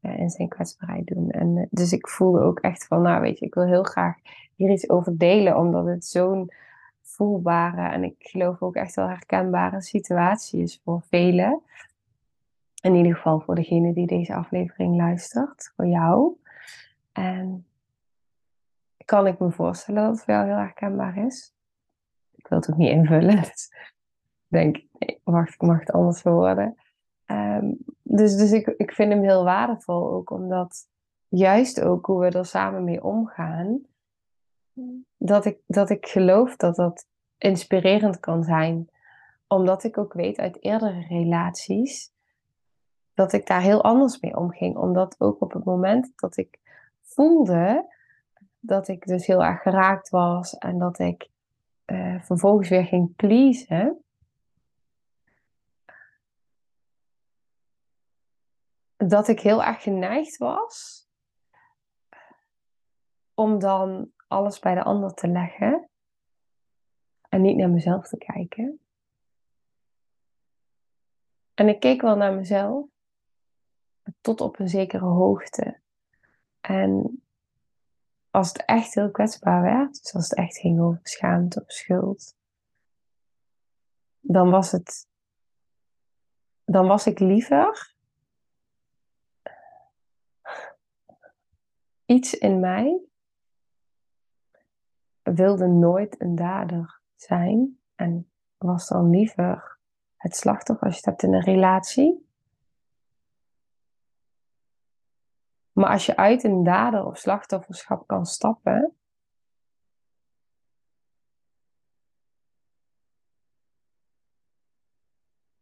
uh, 0.00 0.18
in 0.18 0.30
zijn 0.30 0.48
kwetsbaarheid 0.48 1.06
doen. 1.06 1.30
En 1.30 1.56
uh, 1.56 1.66
dus 1.70 1.92
ik 1.92 2.08
voelde 2.08 2.40
ook 2.40 2.58
echt 2.58 2.86
van, 2.86 3.02
nou 3.02 3.20
weet 3.20 3.38
je, 3.38 3.46
ik 3.46 3.54
wil 3.54 3.66
heel 3.66 3.82
graag 3.82 4.16
hier 4.54 4.70
iets 4.70 4.88
over 4.88 5.18
delen, 5.18 5.56
omdat 5.56 5.86
het 5.86 6.04
zo'n 6.04 6.50
voelbare 7.02 7.88
en 7.88 8.04
ik 8.04 8.14
geloof 8.18 8.62
ook 8.62 8.74
echt 8.74 8.94
wel 8.94 9.08
herkenbare 9.08 9.82
situatie 9.82 10.62
is 10.62 10.80
voor 10.84 11.02
velen. 11.08 11.62
In 12.82 12.94
ieder 12.94 13.14
geval 13.14 13.40
voor 13.40 13.54
degene 13.54 13.92
die 13.92 14.06
deze 14.06 14.34
aflevering 14.34 14.96
luistert, 14.96 15.72
voor 15.76 15.86
jou. 15.86 16.36
En 17.12 17.66
kan 19.04 19.26
ik 19.26 19.38
me 19.38 19.50
voorstellen 19.50 20.02
dat 20.02 20.16
het 20.16 20.26
jou 20.26 20.46
heel 20.46 20.56
herkenbaar 20.56 21.16
is. 21.16 21.54
Ik 22.34 22.46
wil 22.48 22.58
het 22.58 22.70
ook 22.70 22.76
niet 22.76 22.90
invullen, 22.90 23.36
dus 23.50 23.72
ik 24.48 24.48
denk, 24.48 24.82
wacht, 25.24 25.54
ik 25.54 25.60
mag 25.60 25.80
het 25.80 25.90
anders 25.90 26.20
verwoorden. 26.20 26.76
Um, 27.30 27.76
dus 28.02 28.36
dus 28.36 28.52
ik, 28.52 28.66
ik 28.66 28.92
vind 28.92 29.12
hem 29.12 29.22
heel 29.22 29.44
waardevol 29.44 30.12
ook 30.12 30.30
omdat 30.30 30.88
juist 31.28 31.80
ook 31.80 32.06
hoe 32.06 32.20
we 32.20 32.38
er 32.38 32.46
samen 32.46 32.84
mee 32.84 33.04
omgaan, 33.04 33.80
dat 35.16 35.44
ik, 35.44 35.58
dat 35.66 35.90
ik 35.90 36.06
geloof 36.06 36.56
dat 36.56 36.76
dat 36.76 37.06
inspirerend 37.38 38.20
kan 38.20 38.44
zijn. 38.44 38.88
Omdat 39.46 39.84
ik 39.84 39.98
ook 39.98 40.12
weet 40.12 40.38
uit 40.38 40.62
eerdere 40.64 41.06
relaties 41.08 42.12
dat 43.14 43.32
ik 43.32 43.46
daar 43.46 43.60
heel 43.60 43.82
anders 43.82 44.20
mee 44.20 44.36
omging. 44.36 44.76
Omdat 44.76 45.14
ook 45.18 45.40
op 45.40 45.52
het 45.52 45.64
moment 45.64 46.12
dat 46.16 46.36
ik 46.36 46.58
voelde 47.02 47.94
dat 48.60 48.88
ik 48.88 49.06
dus 49.06 49.26
heel 49.26 49.44
erg 49.44 49.62
geraakt 49.62 50.08
was 50.08 50.58
en 50.58 50.78
dat 50.78 50.98
ik 50.98 51.28
uh, 51.86 52.20
vervolgens 52.20 52.68
weer 52.68 52.84
ging 52.84 53.16
pleasen, 53.16 54.04
dat 59.08 59.28
ik 59.28 59.40
heel 59.40 59.64
erg 59.64 59.82
geneigd 59.82 60.36
was 60.36 61.08
om 63.34 63.58
dan 63.58 64.12
alles 64.26 64.58
bij 64.58 64.74
de 64.74 64.82
ander 64.82 65.14
te 65.14 65.28
leggen 65.28 65.88
en 67.28 67.40
niet 67.40 67.56
naar 67.56 67.70
mezelf 67.70 68.08
te 68.08 68.16
kijken. 68.16 68.80
En 71.54 71.68
ik 71.68 71.80
keek 71.80 72.00
wel 72.00 72.16
naar 72.16 72.34
mezelf 72.34 72.88
tot 74.20 74.40
op 74.40 74.58
een 74.58 74.68
zekere 74.68 75.04
hoogte. 75.04 75.80
En 76.60 77.22
als 78.30 78.48
het 78.48 78.64
echt 78.64 78.94
heel 78.94 79.10
kwetsbaar 79.10 79.62
werd, 79.62 80.02
dus 80.02 80.14
als 80.14 80.28
het 80.28 80.38
echt 80.38 80.58
ging 80.58 80.80
over 80.80 81.00
schaamte 81.02 81.60
of 81.60 81.72
schuld, 81.72 82.34
dan 84.20 84.50
was 84.50 84.72
het, 84.72 85.08
dan 86.64 86.86
was 86.86 87.06
ik 87.06 87.18
liever 87.18 87.98
iets 92.10 92.34
in 92.34 92.60
mij 92.60 93.00
wilde 95.22 95.66
nooit 95.66 96.20
een 96.20 96.34
dader 96.34 97.00
zijn 97.14 97.80
en 97.94 98.30
was 98.56 98.88
dan 98.88 99.10
liever 99.10 99.78
het 100.16 100.36
slachtoffer 100.36 100.86
als 100.86 100.94
je 100.94 101.00
het 101.00 101.08
hebt 101.08 101.22
in 101.22 101.34
een 101.34 101.44
relatie. 101.44 102.28
Maar 105.72 105.90
als 105.90 106.06
je 106.06 106.16
uit 106.16 106.44
een 106.44 106.62
dader 106.62 107.04
of 107.04 107.18
slachtofferschap 107.18 108.06
kan 108.06 108.26
stappen, 108.26 108.96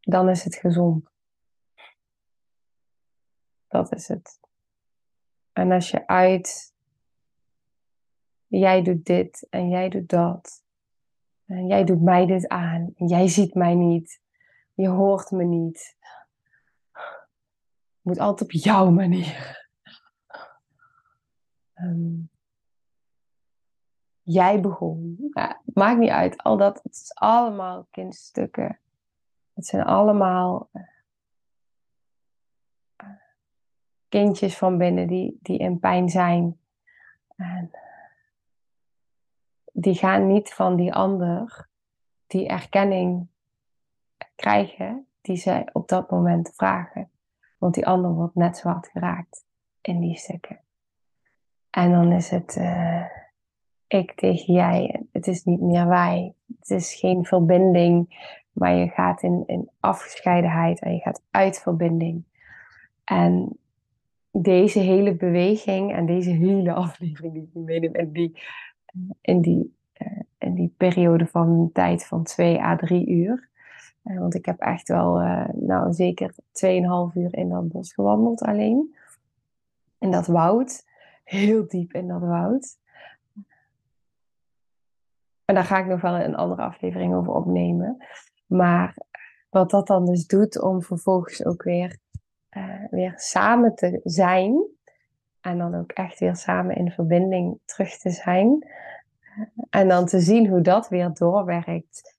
dan 0.00 0.28
is 0.28 0.44
het 0.44 0.54
gezond. 0.56 1.10
Dat 3.66 3.92
is 3.92 4.08
het. 4.08 4.47
En 5.58 5.72
als 5.72 5.90
je 5.90 6.06
uit, 6.06 6.74
jij 8.46 8.82
doet 8.82 9.04
dit 9.04 9.46
en 9.50 9.68
jij 9.68 9.88
doet 9.88 10.08
dat. 10.08 10.64
En 11.44 11.66
jij 11.66 11.84
doet 11.84 12.02
mij 12.02 12.26
dit 12.26 12.48
aan. 12.48 12.92
En 12.96 13.06
jij 13.06 13.28
ziet 13.28 13.54
mij 13.54 13.74
niet. 13.74 14.20
Je 14.74 14.88
hoort 14.88 15.30
me 15.30 15.44
niet. 15.44 15.96
Het 16.92 18.00
moet 18.00 18.18
altijd 18.18 18.54
op 18.54 18.60
jouw 18.60 18.90
manier. 18.90 19.68
Um, 21.74 22.30
jij 24.22 24.60
begon. 24.60 25.30
Ja, 25.32 25.60
maakt 25.64 25.98
niet 25.98 26.10
uit. 26.10 26.42
Al 26.42 26.56
dat, 26.56 26.82
het 26.82 26.94
is 26.94 27.14
allemaal 27.14 27.86
kindstukken. 27.90 28.80
Het 29.54 29.66
zijn 29.66 29.84
allemaal 29.84 30.68
eh, 30.72 30.82
kindjes 34.08 34.56
van 34.56 34.78
binnen 34.78 35.06
die, 35.06 35.38
die 35.42 35.58
in 35.58 35.78
pijn 35.78 36.08
zijn. 36.08 36.58
En 37.36 37.70
die 39.72 39.94
gaan 39.94 40.26
niet 40.26 40.52
van 40.54 40.76
die 40.76 40.94
ander 40.94 41.68
die 42.26 42.48
erkenning 42.48 43.28
krijgen 44.34 45.06
die 45.20 45.36
zij 45.36 45.68
op 45.72 45.88
dat 45.88 46.10
moment 46.10 46.52
vragen. 46.54 47.10
Want 47.58 47.74
die 47.74 47.86
ander 47.86 48.10
wordt 48.10 48.34
net 48.34 48.56
zo 48.56 48.68
hard 48.68 48.88
geraakt 48.88 49.44
in 49.80 50.00
die 50.00 50.16
stukken. 50.16 50.60
En 51.70 51.90
dan 51.90 52.12
is 52.12 52.30
het 52.30 52.56
uh, 52.56 53.04
ik 53.86 54.14
tegen 54.14 54.54
jij. 54.54 55.02
Het 55.12 55.26
is 55.26 55.44
niet 55.44 55.60
meer 55.60 55.86
wij. 55.86 56.34
Het 56.58 56.70
is 56.70 56.94
geen 56.94 57.24
verbinding, 57.24 58.16
maar 58.52 58.74
je 58.74 58.88
gaat 58.88 59.22
in, 59.22 59.42
in 59.46 59.70
afgescheidenheid 59.80 60.80
en 60.80 60.94
je 60.94 61.00
gaat 61.00 61.22
uit 61.30 61.60
verbinding. 61.60 62.24
En 63.04 63.58
deze 64.42 64.78
hele 64.78 65.14
beweging 65.14 65.92
en 65.92 66.06
deze 66.06 66.30
hele 66.30 66.72
aflevering 66.84 67.32
die 67.32 67.42
ik 67.42 67.54
meeneem 67.54 67.94
in 67.94 68.12
die, 68.12 68.42
in 69.20 69.40
die, 69.40 69.76
uh, 70.38 70.54
die 70.54 70.74
periode 70.76 71.26
van 71.26 71.70
tijd 71.72 72.06
van 72.06 72.22
2 72.24 72.62
à 72.62 72.76
3 72.76 73.08
uur. 73.08 73.48
Uh, 74.04 74.18
want 74.18 74.34
ik 74.34 74.44
heb 74.44 74.58
echt 74.58 74.88
wel, 74.88 75.22
uh, 75.22 75.48
nou 75.54 75.92
zeker 75.92 76.30
2,5 76.30 76.36
uur 77.14 77.34
in 77.34 77.48
dat 77.48 77.68
bos 77.68 77.92
gewandeld 77.92 78.42
alleen. 78.42 78.94
In 79.98 80.10
dat 80.10 80.26
woud. 80.26 80.86
Heel 81.24 81.68
diep 81.68 81.92
in 81.92 82.08
dat 82.08 82.20
woud. 82.20 82.76
En 85.44 85.54
daar 85.54 85.64
ga 85.64 85.78
ik 85.78 85.86
nog 85.86 86.00
wel 86.00 86.14
een 86.14 86.36
andere 86.36 86.62
aflevering 86.62 87.14
over 87.14 87.32
opnemen. 87.32 87.96
Maar 88.46 88.96
wat 89.50 89.70
dat 89.70 89.86
dan 89.86 90.04
dus 90.04 90.26
doet 90.26 90.60
om 90.62 90.82
vervolgens 90.82 91.44
ook 91.44 91.62
weer, 91.62 91.98
uh, 92.56 92.84
weer 92.90 93.12
samen 93.16 93.74
te 93.74 94.00
zijn. 94.04 94.62
En 95.40 95.58
dan 95.58 95.74
ook 95.74 95.92
echt 95.92 96.18
weer 96.18 96.36
samen 96.36 96.76
in 96.76 96.90
verbinding 96.90 97.58
terug 97.64 97.98
te 97.98 98.10
zijn. 98.10 98.66
En 99.70 99.88
dan 99.88 100.06
te 100.06 100.20
zien 100.20 100.48
hoe 100.48 100.60
dat 100.60 100.88
weer 100.88 101.10
doorwerkt. 101.12 102.16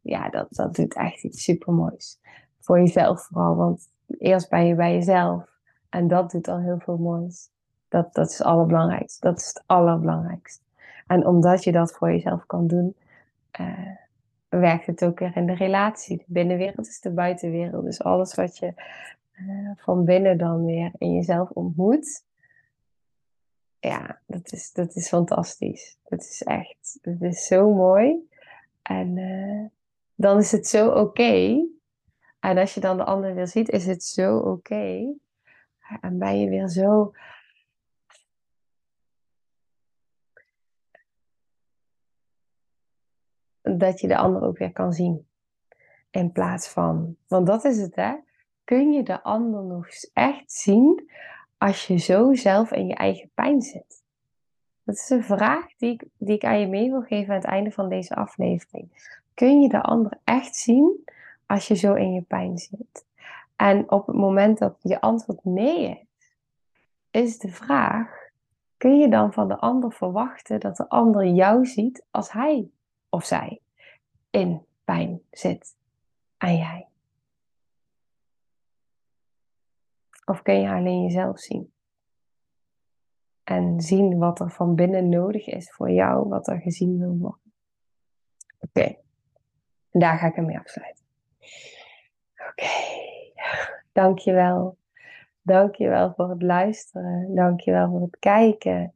Ja, 0.00 0.28
dat, 0.28 0.46
dat 0.50 0.74
doet 0.74 0.94
echt 0.94 1.24
iets 1.24 1.42
supermoois. 1.42 2.18
Voor 2.60 2.78
jezelf 2.78 3.22
vooral. 3.22 3.56
Want 3.56 3.88
eerst 4.06 4.48
ben 4.48 4.66
je 4.66 4.74
bij 4.74 4.94
jezelf. 4.94 5.48
En 5.88 6.08
dat 6.08 6.30
doet 6.30 6.48
al 6.48 6.60
heel 6.60 6.78
veel 6.78 6.96
moois. 6.96 7.48
Dat, 7.88 8.14
dat 8.14 8.30
is 8.30 8.38
het 8.38 8.46
allerbelangrijkste. 8.46 9.26
Dat 9.26 9.38
is 9.38 9.46
het 9.46 9.62
allerbelangrijkste. 9.66 10.62
En 11.06 11.26
omdat 11.26 11.64
je 11.64 11.72
dat 11.72 11.92
voor 11.92 12.10
jezelf 12.10 12.46
kan 12.46 12.66
doen, 12.66 12.96
uh, 13.60 13.96
werkt 14.48 14.86
het 14.86 15.04
ook 15.04 15.18
weer 15.18 15.36
in 15.36 15.46
de 15.46 15.54
relatie. 15.54 16.16
De 16.16 16.24
binnenwereld 16.26 16.86
is 16.86 17.00
de 17.00 17.10
buitenwereld. 17.10 17.84
Dus 17.84 18.02
alles 18.02 18.34
wat 18.34 18.58
je 18.58 18.74
uh, 19.48 19.70
van 19.76 20.04
binnen 20.04 20.38
dan 20.38 20.64
weer 20.64 20.92
in 20.98 21.14
jezelf 21.14 21.50
ontmoet, 21.50 22.24
ja, 23.80 24.20
dat 24.26 24.52
is, 24.52 24.72
dat 24.72 24.94
is 24.94 25.08
fantastisch. 25.08 25.98
Dat 26.04 26.20
is 26.20 26.42
echt, 26.42 26.98
dat 27.02 27.20
is 27.20 27.46
zo 27.46 27.74
mooi. 27.74 28.28
En 28.82 29.16
uh, 29.16 29.66
dan 30.14 30.38
is 30.38 30.52
het 30.52 30.66
zo 30.66 30.90
oké. 30.90 31.66
En 32.40 32.58
als 32.58 32.74
je 32.74 32.80
dan 32.80 32.96
de 32.96 33.04
ander 33.04 33.34
weer 33.34 33.46
ziet, 33.46 33.68
is 33.68 33.86
het 33.86 34.04
zo 34.04 34.38
oké. 34.38 35.14
En 36.00 36.18
ben 36.18 36.40
je 36.40 36.48
weer 36.48 36.68
zo. 36.68 37.12
Dat 43.60 44.00
je 44.00 44.08
de 44.08 44.16
ander 44.16 44.42
ook 44.42 44.58
weer 44.58 44.72
kan 44.72 44.92
zien. 44.92 45.28
In 46.10 46.32
plaats 46.32 46.68
van. 46.68 47.16
Want 47.26 47.46
dat 47.46 47.64
is 47.64 47.78
het, 47.78 47.94
hè? 47.94 48.16
Kun 48.70 48.92
je 48.92 49.02
de 49.02 49.22
ander 49.22 49.62
nog 49.62 49.86
echt 50.12 50.52
zien 50.52 51.10
als 51.58 51.86
je 51.86 51.96
zo 51.96 52.34
zelf 52.34 52.72
in 52.72 52.86
je 52.86 52.94
eigen 52.94 53.30
pijn 53.34 53.62
zit? 53.62 54.02
Dat 54.84 54.94
is 54.94 55.10
een 55.10 55.24
vraag 55.24 55.66
die 55.76 55.92
ik, 55.92 56.04
die 56.18 56.34
ik 56.34 56.44
aan 56.44 56.60
je 56.60 56.66
mee 56.66 56.90
wil 56.90 57.02
geven 57.02 57.28
aan 57.28 57.40
het 57.40 57.48
einde 57.48 57.70
van 57.70 57.88
deze 57.88 58.14
aflevering. 58.14 59.14
Kun 59.34 59.60
je 59.60 59.68
de 59.68 59.82
ander 59.82 60.18
echt 60.24 60.56
zien 60.56 61.04
als 61.46 61.68
je 61.68 61.74
zo 61.74 61.94
in 61.94 62.12
je 62.12 62.22
pijn 62.22 62.58
zit? 62.58 63.06
En 63.56 63.90
op 63.90 64.06
het 64.06 64.16
moment 64.16 64.58
dat 64.58 64.76
je 64.82 65.00
antwoord 65.00 65.44
nee 65.44 65.90
is, 65.90 66.34
is 67.10 67.38
de 67.38 67.48
vraag: 67.48 68.28
kun 68.76 68.98
je 68.98 69.08
dan 69.08 69.32
van 69.32 69.48
de 69.48 69.56
ander 69.56 69.92
verwachten 69.92 70.60
dat 70.60 70.76
de 70.76 70.88
ander 70.88 71.26
jou 71.26 71.66
ziet 71.66 72.04
als 72.10 72.32
hij 72.32 72.70
of 73.08 73.24
zij 73.24 73.60
in 74.30 74.64
pijn 74.84 75.20
zit 75.30 75.76
en 76.38 76.56
jij? 76.56 76.89
Of 80.30 80.42
kun 80.42 80.60
je 80.60 80.70
alleen 80.70 81.02
jezelf 81.02 81.38
zien? 81.38 81.72
En 83.44 83.80
zien 83.80 84.18
wat 84.18 84.40
er 84.40 84.50
van 84.50 84.74
binnen 84.74 85.08
nodig 85.08 85.46
is 85.46 85.72
voor 85.72 85.90
jou, 85.90 86.28
wat 86.28 86.48
er 86.48 86.60
gezien 86.60 86.98
wil 86.98 87.16
worden. 87.16 87.52
Oké, 88.60 88.96
daar 89.90 90.18
ga 90.18 90.26
ik 90.26 90.34
hem 90.34 90.44
mee 90.44 90.58
afsluiten. 90.58 91.04
Oké, 92.32 92.50
okay. 92.50 93.32
dankjewel. 93.92 94.76
Dankjewel 95.42 96.12
voor 96.16 96.30
het 96.30 96.42
luisteren. 96.42 97.34
Dankjewel 97.34 97.90
voor 97.90 98.00
het 98.00 98.18
kijken. 98.18 98.94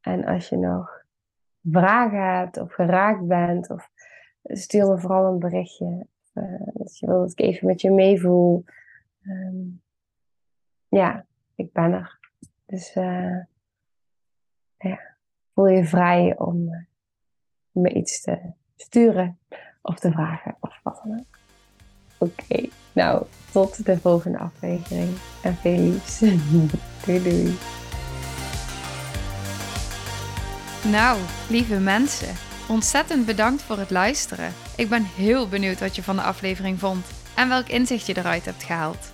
En 0.00 0.24
als 0.24 0.48
je 0.48 0.56
nog 0.56 1.04
vragen 1.62 2.36
hebt 2.36 2.56
of 2.56 2.72
geraakt 2.72 3.26
bent, 3.26 3.70
of 3.70 3.90
stuur 4.42 4.88
me 4.88 4.98
vooral 4.98 5.32
een 5.32 5.38
berichtje. 5.38 6.06
Uh, 6.34 6.66
dat 6.72 6.98
je 6.98 7.06
wil 7.06 7.20
dat 7.20 7.30
ik 7.30 7.40
even 7.40 7.66
met 7.66 7.80
je 7.80 7.90
meevoel. 7.90 8.64
Um, 9.22 9.82
ja, 10.94 11.24
ik 11.54 11.72
ben 11.72 11.92
er. 11.92 12.18
Dus 12.66 12.96
uh, 12.96 13.38
ja, 14.78 15.00
voel 15.54 15.66
je 15.66 15.84
vrij 15.84 16.38
om 16.38 16.68
uh, 16.68 16.78
me 17.70 17.92
iets 17.92 18.20
te 18.20 18.38
sturen 18.76 19.38
of 19.82 19.98
te 19.98 20.10
vragen 20.10 20.56
of 20.60 20.80
wat 20.82 21.00
dan 21.04 21.18
ook. 21.18 21.38
Oké, 22.18 22.68
nou, 22.92 23.26
tot 23.52 23.86
de 23.86 23.98
volgende 23.98 24.38
aflevering 24.38 25.16
en 25.42 25.54
veel 25.54 25.78
liefs. 25.78 26.18
doei 27.04 27.22
doei. 27.22 27.54
Nou, 30.90 31.20
lieve 31.50 31.78
mensen, 31.78 32.34
ontzettend 32.68 33.26
bedankt 33.26 33.62
voor 33.62 33.78
het 33.78 33.90
luisteren. 33.90 34.52
Ik 34.76 34.88
ben 34.88 35.02
heel 35.02 35.48
benieuwd 35.48 35.80
wat 35.80 35.96
je 35.96 36.02
van 36.02 36.16
de 36.16 36.22
aflevering 36.22 36.78
vond 36.78 37.06
en 37.36 37.48
welk 37.48 37.68
inzicht 37.68 38.06
je 38.06 38.16
eruit 38.16 38.44
hebt 38.44 38.62
gehaald. 38.62 39.13